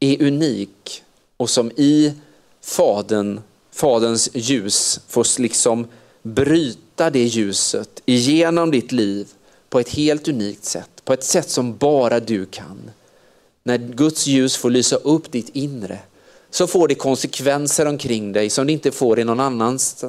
är 0.00 0.22
unik 0.22 1.02
och 1.36 1.50
som 1.50 1.70
i 1.70 2.12
Fadern, 2.60 3.40
Faderns 3.70 4.28
ljus 4.34 5.00
får 5.08 5.40
liksom 5.40 5.86
bryta 6.22 6.83
det 6.96 7.24
ljuset 7.24 8.02
igenom 8.06 8.70
ditt 8.70 8.92
liv 8.92 9.28
på 9.68 9.80
ett 9.80 9.88
helt 9.88 10.28
unikt 10.28 10.64
sätt, 10.64 10.90
på 11.04 11.12
ett 11.12 11.24
sätt 11.24 11.50
som 11.50 11.76
bara 11.76 12.20
du 12.20 12.46
kan. 12.46 12.90
När 13.62 13.78
Guds 13.78 14.26
ljus 14.26 14.56
får 14.56 14.70
lysa 14.70 14.96
upp 14.96 15.32
ditt 15.32 15.48
inre 15.48 15.98
så 16.50 16.66
får 16.66 16.88
det 16.88 16.94
konsekvenser 16.94 17.86
omkring 17.86 18.32
dig 18.32 18.50
som 18.50 18.66
det 18.66 18.72
inte 18.72 18.92
får 18.92 19.18
i 19.18 19.24
någon 19.24 19.40
annans, 19.40 20.04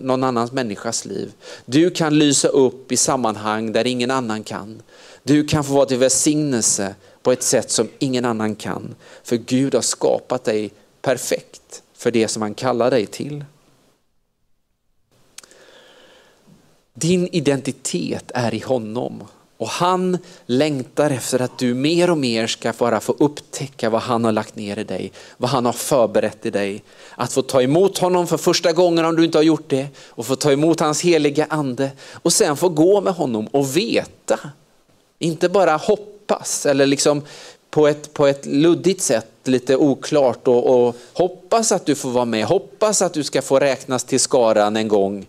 någon 0.00 0.24
annans 0.24 0.52
människas 0.52 1.04
liv. 1.04 1.32
Du 1.66 1.90
kan 1.90 2.18
lysa 2.18 2.48
upp 2.48 2.92
i 2.92 2.96
sammanhang 2.96 3.72
där 3.72 3.86
ingen 3.86 4.10
annan 4.10 4.42
kan. 4.42 4.82
Du 5.22 5.46
kan 5.46 5.64
få 5.64 5.72
vara 5.72 5.86
till 5.86 5.98
välsignelse 5.98 6.94
på 7.22 7.32
ett 7.32 7.42
sätt 7.42 7.70
som 7.70 7.88
ingen 7.98 8.24
annan 8.24 8.54
kan. 8.54 8.94
För 9.22 9.36
Gud 9.36 9.74
har 9.74 9.82
skapat 9.82 10.44
dig 10.44 10.70
perfekt 11.02 11.82
för 11.96 12.10
det 12.10 12.28
som 12.28 12.42
han 12.42 12.54
kallar 12.54 12.90
dig 12.90 13.06
till. 13.06 13.44
Din 16.94 17.28
identitet 17.32 18.30
är 18.34 18.54
i 18.54 18.58
honom 18.58 19.22
och 19.56 19.68
han 19.68 20.18
längtar 20.46 21.10
efter 21.10 21.42
att 21.42 21.58
du 21.58 21.74
mer 21.74 22.10
och 22.10 22.18
mer 22.18 22.46
ska 22.46 22.72
bara 22.78 23.00
få 23.00 23.16
upptäcka 23.18 23.90
vad 23.90 24.02
han 24.02 24.24
har 24.24 24.32
lagt 24.32 24.56
ner 24.56 24.78
i 24.78 24.84
dig, 24.84 25.12
vad 25.36 25.50
han 25.50 25.66
har 25.66 25.72
förberett 25.72 26.46
i 26.46 26.50
dig. 26.50 26.82
Att 27.16 27.32
få 27.32 27.42
ta 27.42 27.62
emot 27.62 27.98
honom 27.98 28.26
för 28.26 28.36
första 28.36 28.72
gången 28.72 29.04
om 29.04 29.16
du 29.16 29.24
inte 29.24 29.38
har 29.38 29.42
gjort 29.42 29.68
det 29.70 29.86
och 30.08 30.26
få 30.26 30.36
ta 30.36 30.52
emot 30.52 30.80
hans 30.80 31.00
heliga 31.00 31.46
ande 31.50 31.90
och 32.12 32.32
sen 32.32 32.56
få 32.56 32.68
gå 32.68 33.00
med 33.00 33.14
honom 33.14 33.46
och 33.46 33.76
veta, 33.76 34.38
inte 35.18 35.48
bara 35.48 35.76
hoppas 35.76 36.66
eller 36.66 36.86
liksom 36.86 37.22
på 37.70 37.88
ett, 37.88 38.12
på 38.12 38.26
ett 38.26 38.46
luddigt 38.46 39.02
sätt, 39.02 39.28
lite 39.44 39.76
oklart 39.76 40.48
och, 40.48 40.86
och 40.86 40.96
hoppas 41.12 41.72
att 41.72 41.86
du 41.86 41.94
får 41.94 42.10
vara 42.10 42.24
med, 42.24 42.44
hoppas 42.44 43.02
att 43.02 43.12
du 43.12 43.22
ska 43.22 43.42
få 43.42 43.58
räknas 43.58 44.04
till 44.04 44.20
skaran 44.20 44.76
en 44.76 44.88
gång, 44.88 45.26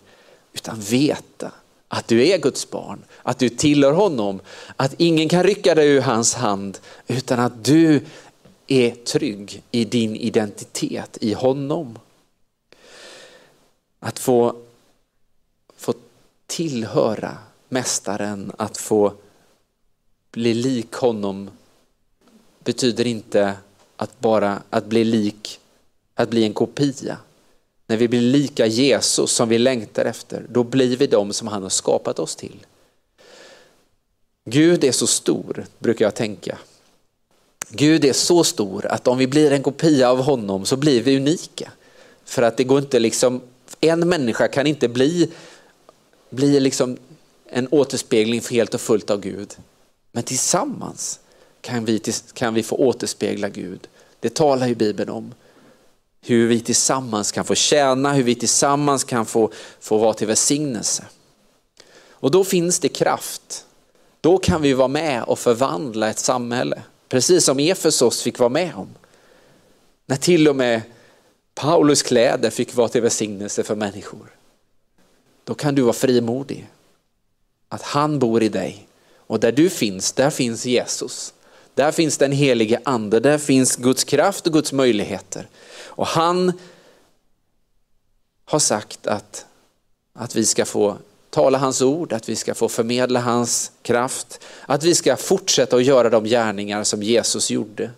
utan 0.56 0.80
veta 0.80 1.52
att 1.88 2.08
du 2.08 2.26
är 2.26 2.38
Guds 2.38 2.70
barn, 2.70 3.04
att 3.22 3.38
du 3.38 3.48
tillhör 3.48 3.92
honom, 3.92 4.40
att 4.76 4.94
ingen 4.98 5.28
kan 5.28 5.42
rycka 5.42 5.74
dig 5.74 5.88
ur 5.88 6.00
hans 6.00 6.34
hand, 6.34 6.78
utan 7.06 7.40
att 7.40 7.64
du 7.64 8.00
är 8.66 8.90
trygg 8.90 9.62
i 9.70 9.84
din 9.84 10.16
identitet 10.16 11.18
i 11.20 11.32
honom. 11.32 11.98
Att 14.00 14.18
få, 14.18 14.56
få 15.76 15.94
tillhöra 16.46 17.38
Mästaren, 17.68 18.52
att 18.58 18.76
få 18.76 19.12
bli 20.30 20.54
lik 20.54 20.92
honom 20.92 21.50
betyder 22.64 23.06
inte 23.06 23.54
att 23.96 24.20
bara 24.20 24.62
att 24.70 24.86
bli 24.86 25.04
lik, 25.04 25.60
att 26.14 26.30
bli 26.30 26.44
en 26.44 26.52
kopia. 26.52 27.18
När 27.86 27.96
vi 27.96 28.08
blir 28.08 28.20
lika 28.20 28.66
Jesus 28.66 29.30
som 29.30 29.48
vi 29.48 29.58
längtar 29.58 30.04
efter, 30.04 30.46
då 30.48 30.64
blir 30.64 30.96
vi 30.96 31.06
de 31.06 31.32
som 31.32 31.48
han 31.48 31.62
har 31.62 31.70
skapat 31.70 32.18
oss 32.18 32.36
till. 32.36 32.66
Gud 34.44 34.84
är 34.84 34.92
så 34.92 35.06
stor, 35.06 35.66
brukar 35.78 36.04
jag 36.04 36.14
tänka. 36.14 36.58
Gud 37.70 38.04
är 38.04 38.12
så 38.12 38.44
stor 38.44 38.86
att 38.86 39.06
om 39.06 39.18
vi 39.18 39.26
blir 39.26 39.52
en 39.52 39.62
kopia 39.62 40.10
av 40.10 40.22
honom 40.22 40.66
så 40.66 40.76
blir 40.76 41.02
vi 41.02 41.16
unika. 41.16 41.72
För 42.24 42.42
att 42.42 42.56
det 42.56 42.64
går 42.64 42.78
inte 42.78 42.98
liksom, 42.98 43.40
en 43.80 44.08
människa 44.08 44.48
kan 44.48 44.66
inte 44.66 44.88
bli, 44.88 45.30
bli 46.30 46.60
liksom 46.60 46.96
en 47.46 47.68
återspegling 47.70 48.40
för 48.40 48.54
helt 48.54 48.74
och 48.74 48.80
fullt 48.80 49.10
av 49.10 49.20
Gud. 49.20 49.54
Men 50.12 50.22
tillsammans 50.22 51.20
kan 51.60 51.84
vi, 51.84 52.00
kan 52.32 52.54
vi 52.54 52.62
få 52.62 52.76
återspegla 52.76 53.48
Gud. 53.48 53.88
Det 54.20 54.34
talar 54.34 54.66
ju 54.66 54.74
Bibeln 54.74 55.10
om. 55.10 55.34
Hur 56.26 56.46
vi 56.46 56.60
tillsammans 56.60 57.32
kan 57.32 57.44
få 57.44 57.54
tjäna, 57.54 58.12
hur 58.12 58.22
vi 58.22 58.34
tillsammans 58.34 59.04
kan 59.04 59.26
få, 59.26 59.50
få 59.80 59.98
vara 59.98 60.14
till 60.14 60.26
välsignelse. 60.26 61.04
Och 62.10 62.30
då 62.30 62.44
finns 62.44 62.78
det 62.78 62.88
kraft. 62.88 63.64
Då 64.20 64.38
kan 64.38 64.62
vi 64.62 64.72
vara 64.72 64.88
med 64.88 65.22
och 65.22 65.38
förvandla 65.38 66.10
ett 66.10 66.18
samhälle. 66.18 66.82
Precis 67.08 67.44
som 67.44 67.58
Efesos 67.58 68.22
fick 68.22 68.38
vara 68.38 68.48
med 68.48 68.74
om. 68.74 68.88
När 70.06 70.16
till 70.16 70.48
och 70.48 70.56
med 70.56 70.82
Paulus 71.54 72.02
kläder 72.02 72.50
fick 72.50 72.74
vara 72.74 72.88
till 72.88 73.02
välsignelse 73.02 73.62
för 73.62 73.74
människor. 73.74 74.30
Då 75.44 75.54
kan 75.54 75.74
du 75.74 75.82
vara 75.82 75.92
frimodig. 75.92 76.68
Att 77.68 77.82
han 77.82 78.18
bor 78.18 78.42
i 78.42 78.48
dig. 78.48 78.88
Och 79.16 79.40
där 79.40 79.52
du 79.52 79.70
finns, 79.70 80.12
där 80.12 80.30
finns 80.30 80.66
Jesus. 80.66 81.34
Där 81.74 81.92
finns 81.92 82.18
den 82.18 82.32
helige 82.32 82.80
ande, 82.84 83.20
där 83.20 83.38
finns 83.38 83.76
Guds 83.76 84.04
kraft 84.04 84.46
och 84.46 84.52
Guds 84.52 84.72
möjligheter. 84.72 85.48
Och 85.96 86.06
han 86.06 86.52
har 88.44 88.58
sagt 88.58 89.06
att, 89.06 89.46
att 90.12 90.34
vi 90.36 90.46
ska 90.46 90.64
få 90.64 90.96
tala 91.30 91.58
hans 91.58 91.82
ord, 91.82 92.12
att 92.12 92.28
vi 92.28 92.36
ska 92.36 92.54
få 92.54 92.68
förmedla 92.68 93.20
hans 93.20 93.72
kraft, 93.82 94.40
att 94.66 94.84
vi 94.84 94.94
ska 94.94 95.16
fortsätta 95.16 95.76
att 95.76 95.84
göra 95.84 96.10
de 96.10 96.24
gärningar 96.24 96.84
som 96.84 97.02
Jesus 97.02 97.50
gjorde. 97.50 97.90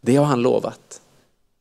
Det 0.00 0.16
har 0.16 0.24
han 0.24 0.42
lovat. 0.42 1.00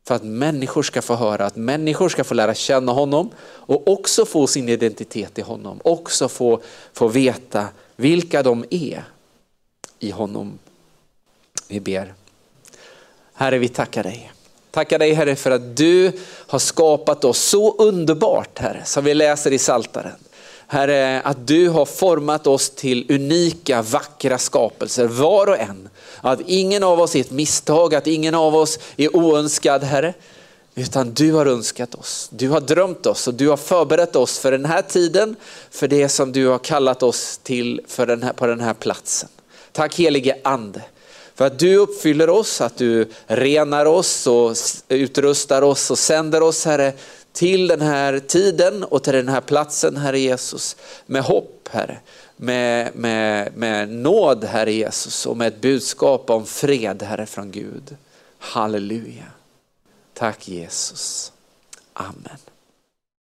För 0.08 0.16
att 0.16 0.24
människor 0.24 0.84
ska 0.84 1.02
få 1.02 1.16
höra, 1.16 1.46
att 1.46 1.56
människor 1.56 2.10
ska 2.10 2.24
få 2.24 2.34
lära 2.34 2.54
känna 2.54 2.92
honom 2.92 3.30
och 3.42 3.88
också 3.88 4.26
få 4.26 4.48
sin 4.48 4.70
identitet 4.70 5.38
i 5.38 5.42
honom. 5.42 5.80
Också 5.84 6.30
få, 6.30 6.62
få 6.94 7.08
veta 7.08 7.68
vilka 7.96 8.44
de 8.44 8.66
är 8.70 9.04
i 10.00 10.12
honom. 10.12 10.60
Vi 11.68 11.80
ber. 11.80 12.14
Herre, 13.34 13.58
vi 13.58 13.70
tackar 13.70 14.04
dig. 14.04 14.32
Tackar 14.72 15.00
dig 15.00 15.14
Herre 15.14 15.36
för 15.36 15.52
att 15.52 15.78
du 15.78 16.12
har 16.48 16.60
skapat 16.60 17.26
oss 17.26 17.40
så 17.40 17.76
underbart 17.76 18.60
Herre, 18.60 18.82
som 18.86 19.04
vi 19.04 19.14
läser 19.14 19.54
i 19.54 19.58
Saltaren. 19.58 20.16
Herre, 20.68 21.22
att 21.22 21.48
du 21.48 21.70
har 21.70 21.86
format 21.86 22.48
oss 22.48 22.70
till 22.70 23.06
unika, 23.10 23.82
vackra 23.82 24.38
skapelser, 24.38 25.08
var 25.08 25.48
och 25.48 25.58
en. 25.58 25.90
Att 26.22 26.40
ingen 26.46 26.84
av 26.84 27.02
oss 27.02 27.16
är 27.16 27.20
ett 27.20 27.32
misstag, 27.32 27.96
att 27.96 28.08
ingen 28.08 28.36
av 28.36 28.56
oss 28.56 28.80
är 28.98 29.16
oönskad 29.16 29.84
Herre. 29.84 30.14
Utan 30.76 31.14
du 31.14 31.34
har 31.34 31.46
önskat 31.46 31.96
oss, 31.96 32.30
du 32.32 32.50
har 32.50 32.62
drömt 32.62 33.06
oss 33.06 33.28
och 33.28 33.34
du 33.34 33.50
har 33.50 33.58
förberett 33.58 34.16
oss 34.16 34.40
för 34.40 34.52
den 34.52 34.66
här 34.66 34.82
tiden, 34.82 35.36
för 35.72 35.88
det 35.88 36.10
som 36.10 36.32
du 36.32 36.48
har 36.48 36.60
kallat 36.60 37.04
oss 37.04 37.40
till 37.44 37.82
för 37.88 38.06
den 38.06 38.24
här, 38.24 38.34
på 38.34 38.48
den 38.48 38.60
här 38.60 38.74
platsen. 38.74 39.30
Tack 39.72 39.96
helige 39.96 40.38
Ande 40.44 40.82
för 41.40 41.46
att 41.46 41.60
du 41.60 41.76
uppfyller 41.76 42.30
oss, 42.30 42.62
att 42.62 42.78
du 42.78 43.10
renar 43.28 43.86
oss 43.86 44.28
och 44.28 44.56
utrustar 44.88 45.62
oss 45.62 45.92
och 45.92 46.00
sänder 46.00 46.44
oss 46.44 46.66
Herre 46.66 46.94
till 47.32 47.68
den 47.68 47.82
här 47.82 48.20
tiden 48.20 48.84
och 48.84 49.04
till 49.04 49.14
den 49.14 49.30
här 49.30 49.42
platsen 49.42 49.98
Herre 49.98 50.20
Jesus 50.20 50.76
med 51.06 51.24
hopp 51.24 51.70
Herre. 51.72 52.00
Med, 52.36 52.96
med, 52.96 53.58
med 53.58 53.90
nåd 53.90 54.44
Herre 54.44 54.72
Jesus 54.74 55.26
och 55.26 55.38
med 55.38 55.48
ett 55.48 55.62
budskap 55.62 56.30
om 56.30 56.46
fred 56.46 57.04
Herre 57.04 57.26
från 57.26 57.52
Gud. 57.52 57.98
Halleluja. 58.40 59.32
Tack 60.14 60.48
Jesus. 60.48 61.32
Amen. 61.94 62.49